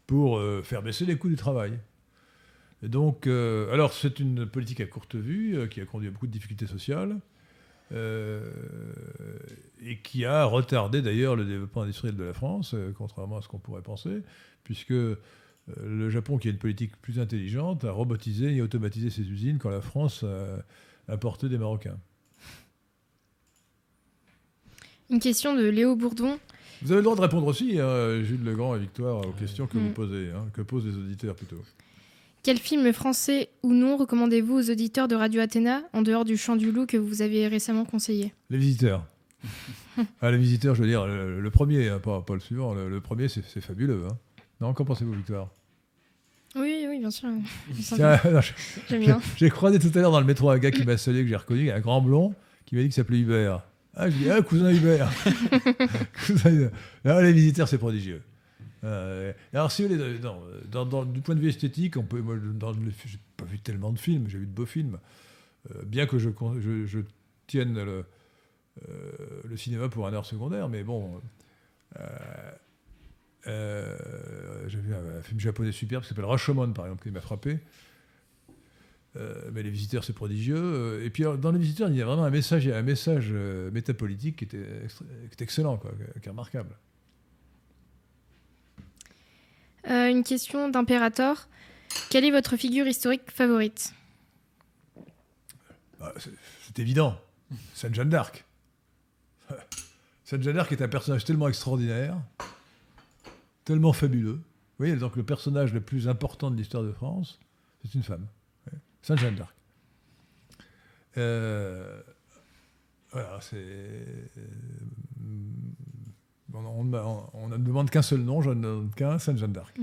[0.07, 1.79] pour euh, faire baisser les coûts du travail.
[2.83, 6.31] Donc, euh, c'est une politique à courte vue euh, qui a conduit à beaucoup de
[6.31, 7.17] difficultés sociales
[7.91, 8.41] et
[10.03, 13.83] qui a retardé d'ailleurs le développement industriel de la France, contrairement à ce qu'on pourrait
[13.83, 14.23] penser,
[14.63, 19.59] puisque le Japon, qui a une politique plus intelligente, a robotisé et automatisé ses usines
[19.59, 21.99] quand la France a importé des Marocains.
[25.09, 26.39] Une question de Léo Bourdon.
[26.81, 29.77] Vous avez le droit de répondre aussi, hein, Jules Legrand et Victoire, aux questions que
[29.77, 29.93] vous mm.
[29.93, 31.61] posez, hein, que posent les auditeurs plutôt.
[32.43, 36.55] Quel film français ou non recommandez-vous aux auditeurs de Radio Athéna, en dehors du Chant
[36.55, 38.33] du Loup que vous avez récemment conseillé?
[38.49, 39.05] Les Visiteurs.
[40.21, 43.61] ah, les Visiteurs, je veux dire, le, premier, hein, pas, le suivant, le, premier, c'est
[43.61, 44.03] fabuleux.
[44.61, 45.49] Non, qu'en pensez-vous, Victoire?
[46.55, 47.29] Oui, oui, bien sûr.
[48.89, 49.19] J'aime bien.
[49.37, 51.35] J'ai croisé tout à l'heure dans le métro un gars qui m'a salué, que j'ai
[51.35, 52.33] reconnu, un grand blond,
[52.65, 53.61] qui m'a dit qu'il s'appelait Hubert.
[53.95, 55.09] Ah, je dis, ah, cousin Hubert.
[56.25, 56.71] cousin Hubert.
[57.05, 58.21] Ah, les visiteurs, c'est prodigieux.
[58.83, 62.19] Euh, alors, si vous voulez, non, dans- dans- du point de vue esthétique, on peut,
[62.21, 62.53] moi, le,
[63.05, 64.99] j'ai pas vu tellement de films, j'ai vu de beaux films.
[65.71, 66.29] Euh, bien que je,
[66.59, 66.99] je, je
[67.47, 68.05] tienne le,
[68.89, 69.11] euh,
[69.47, 71.19] le cinéma pour un art secondaire, mais bon.
[73.47, 77.21] euh, j'ai vu un, un film japonais superbe qui s'appelle Rashomon, par exemple, qui m'a
[77.21, 77.59] frappé.
[79.17, 80.57] Euh, mais les visiteurs, c'est prodigieux.
[80.57, 83.29] Euh, Et puis alors, dans les visiteurs, il y a vraiment un message, un message
[83.31, 85.91] euh, métapolitique qui était, extra- qui était excellent, quoi,
[86.21, 86.75] qui est remarquable.
[89.89, 91.47] Euh, une question d'impérator.
[92.09, 93.93] Quelle est votre figure historique favorite?
[95.99, 96.31] Bah, c'est
[96.65, 97.17] c'est évident.
[97.73, 98.43] Sainte Jeanne d'Arc.
[100.25, 102.17] Sainte Jeanne d'Arc est un personnage tellement extraordinaire,
[103.63, 104.33] tellement fabuleux.
[104.77, 107.39] Vous voyez, donc le personnage le plus important de l'histoire de France,
[107.83, 108.25] c'est une femme.
[109.05, 109.55] Sainte Jeanne d'Arc.
[111.17, 112.01] Euh,
[113.11, 113.55] voilà, c'est.
[113.55, 114.27] euh,
[116.53, 116.83] On,
[117.49, 119.77] ne demande qu'un seul nom, je ne demande qu'un, Sainte Jeanne d'Arc.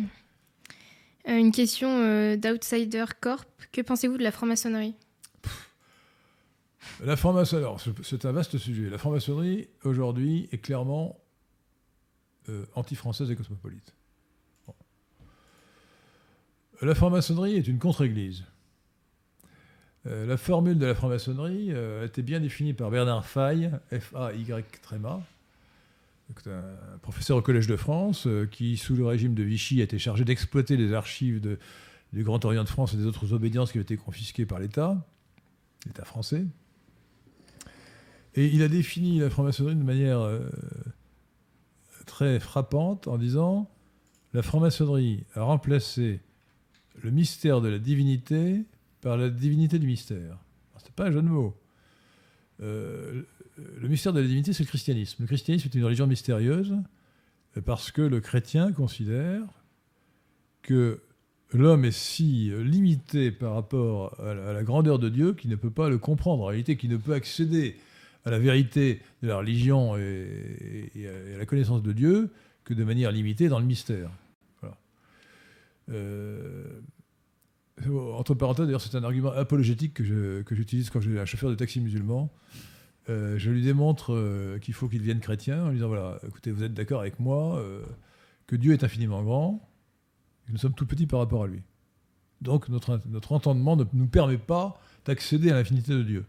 [1.28, 3.48] Euh, Une question euh, d'Outsider Corp.
[3.70, 4.94] Que pensez-vous de la franc-maçonnerie?
[7.04, 8.90] La franc-maçonnerie, c'est- c'est un vaste sujet.
[8.90, 11.16] La franc-maçonnerie, aujourd'hui, est clairement
[12.48, 13.94] euh, anti-française et cosmopolite.
[14.66, 14.74] Bon.
[16.82, 18.42] La franc-maçonnerie est une contre-église.
[20.06, 24.64] Euh, la formule de la franc-maçonnerie euh, a été bien définie par Bernard Faye, F-A-Y
[24.82, 25.22] tréma,
[26.46, 29.98] un professeur au Collège de France, euh, qui, sous le régime de Vichy, a été
[29.98, 31.40] chargé d'exploiter les archives
[32.12, 35.06] du Grand Orient de France et des autres obédiences qui ont été confisquées par l'État,
[35.86, 36.44] l'État français.
[38.34, 40.48] Et il a défini la franc-maçonnerie de manière euh,
[42.06, 43.70] très frappante en disant
[44.32, 46.20] la franc-maçonnerie a remplacé
[47.02, 48.64] le mystère de la divinité
[49.02, 50.38] par la divinité du mystère.
[50.78, 51.54] Ce n'est pas un jeu de mots.
[52.62, 53.22] Euh,
[53.78, 55.16] le mystère de la divinité, c'est le christianisme.
[55.20, 56.74] Le christianisme est une religion mystérieuse
[57.56, 59.42] euh, parce que le chrétien considère
[60.62, 61.02] que
[61.52, 65.90] l'homme est si limité par rapport à la, grandeur de Dieu qu'il ne peut pas
[65.90, 66.44] le comprendre.
[66.44, 67.76] En réalité, qu'il ne peut accéder
[68.24, 72.30] à la vérité de la religion et, et à et à la connaissance de Dieu
[72.64, 74.10] que de manière limitée dans le mystère.
[74.60, 74.76] Voilà.
[75.90, 76.80] Euh,
[78.14, 81.50] entre parenthèses, d'ailleurs, c'est un argument apologétique que, je- que j'utilise quand j'ai un chauffeur
[81.50, 82.30] de taxi musulman.
[83.08, 86.52] Euh, je lui démontre euh, qu'il faut qu'il devienne chrétien en lui disant voilà, écoutez,
[86.52, 87.82] vous êtes d'accord avec moi euh,
[88.46, 89.68] que Dieu est infiniment grand,
[90.48, 91.62] et nous sommes tout petits par rapport à lui.
[92.42, 96.24] Donc notre, notre entendement ne nous permet pas d'accéder à l'infinité de Dieu.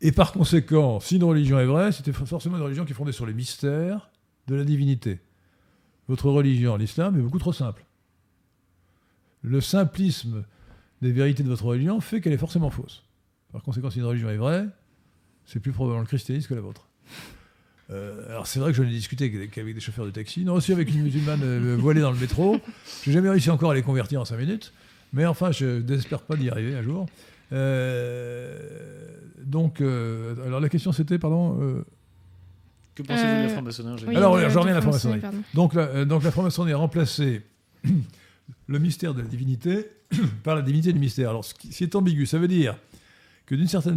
[0.00, 3.12] Et par conséquent, si une religion est vraie, c'était forcément une religion qui est fondée
[3.12, 4.10] sur les mystères
[4.46, 5.20] de la divinité.
[6.06, 7.85] Votre religion, l'islam, est beaucoup trop simple.
[9.46, 10.44] Le simplisme
[11.02, 13.04] des vérités de votre religion fait qu'elle est forcément fausse.
[13.52, 14.66] Par conséquent, si une religion est vraie,
[15.44, 16.88] c'est plus probablement le christianisme que la vôtre.
[17.90, 20.54] Euh, alors c'est vrai que je l'ai discuté avec, qu'avec des chauffeurs de taxi, non
[20.54, 22.58] aussi avec une musulmane euh, voilée dans le métro.
[23.04, 24.72] J'ai jamais réussi encore à les convertir en 5 minutes,
[25.12, 27.06] mais enfin je n'espère pas d'y arriver un jour.
[27.52, 28.58] Euh,
[29.44, 31.58] donc, euh, alors la question c'était, pardon.
[31.62, 31.84] euh,
[32.96, 35.20] Que pensez-vous de la franc-maçonnerie Oui, Alors, de reviens à la franc-maçonnerie,
[35.54, 37.42] donc, la, euh, donc la franc-maçonnerie a remplacé
[38.66, 39.86] le mystère de la divinité
[40.42, 41.30] par la divinité du mystère.
[41.30, 42.76] Alors ce qui, est ambigu, ça veut dire
[43.46, 43.94] que d'une certaine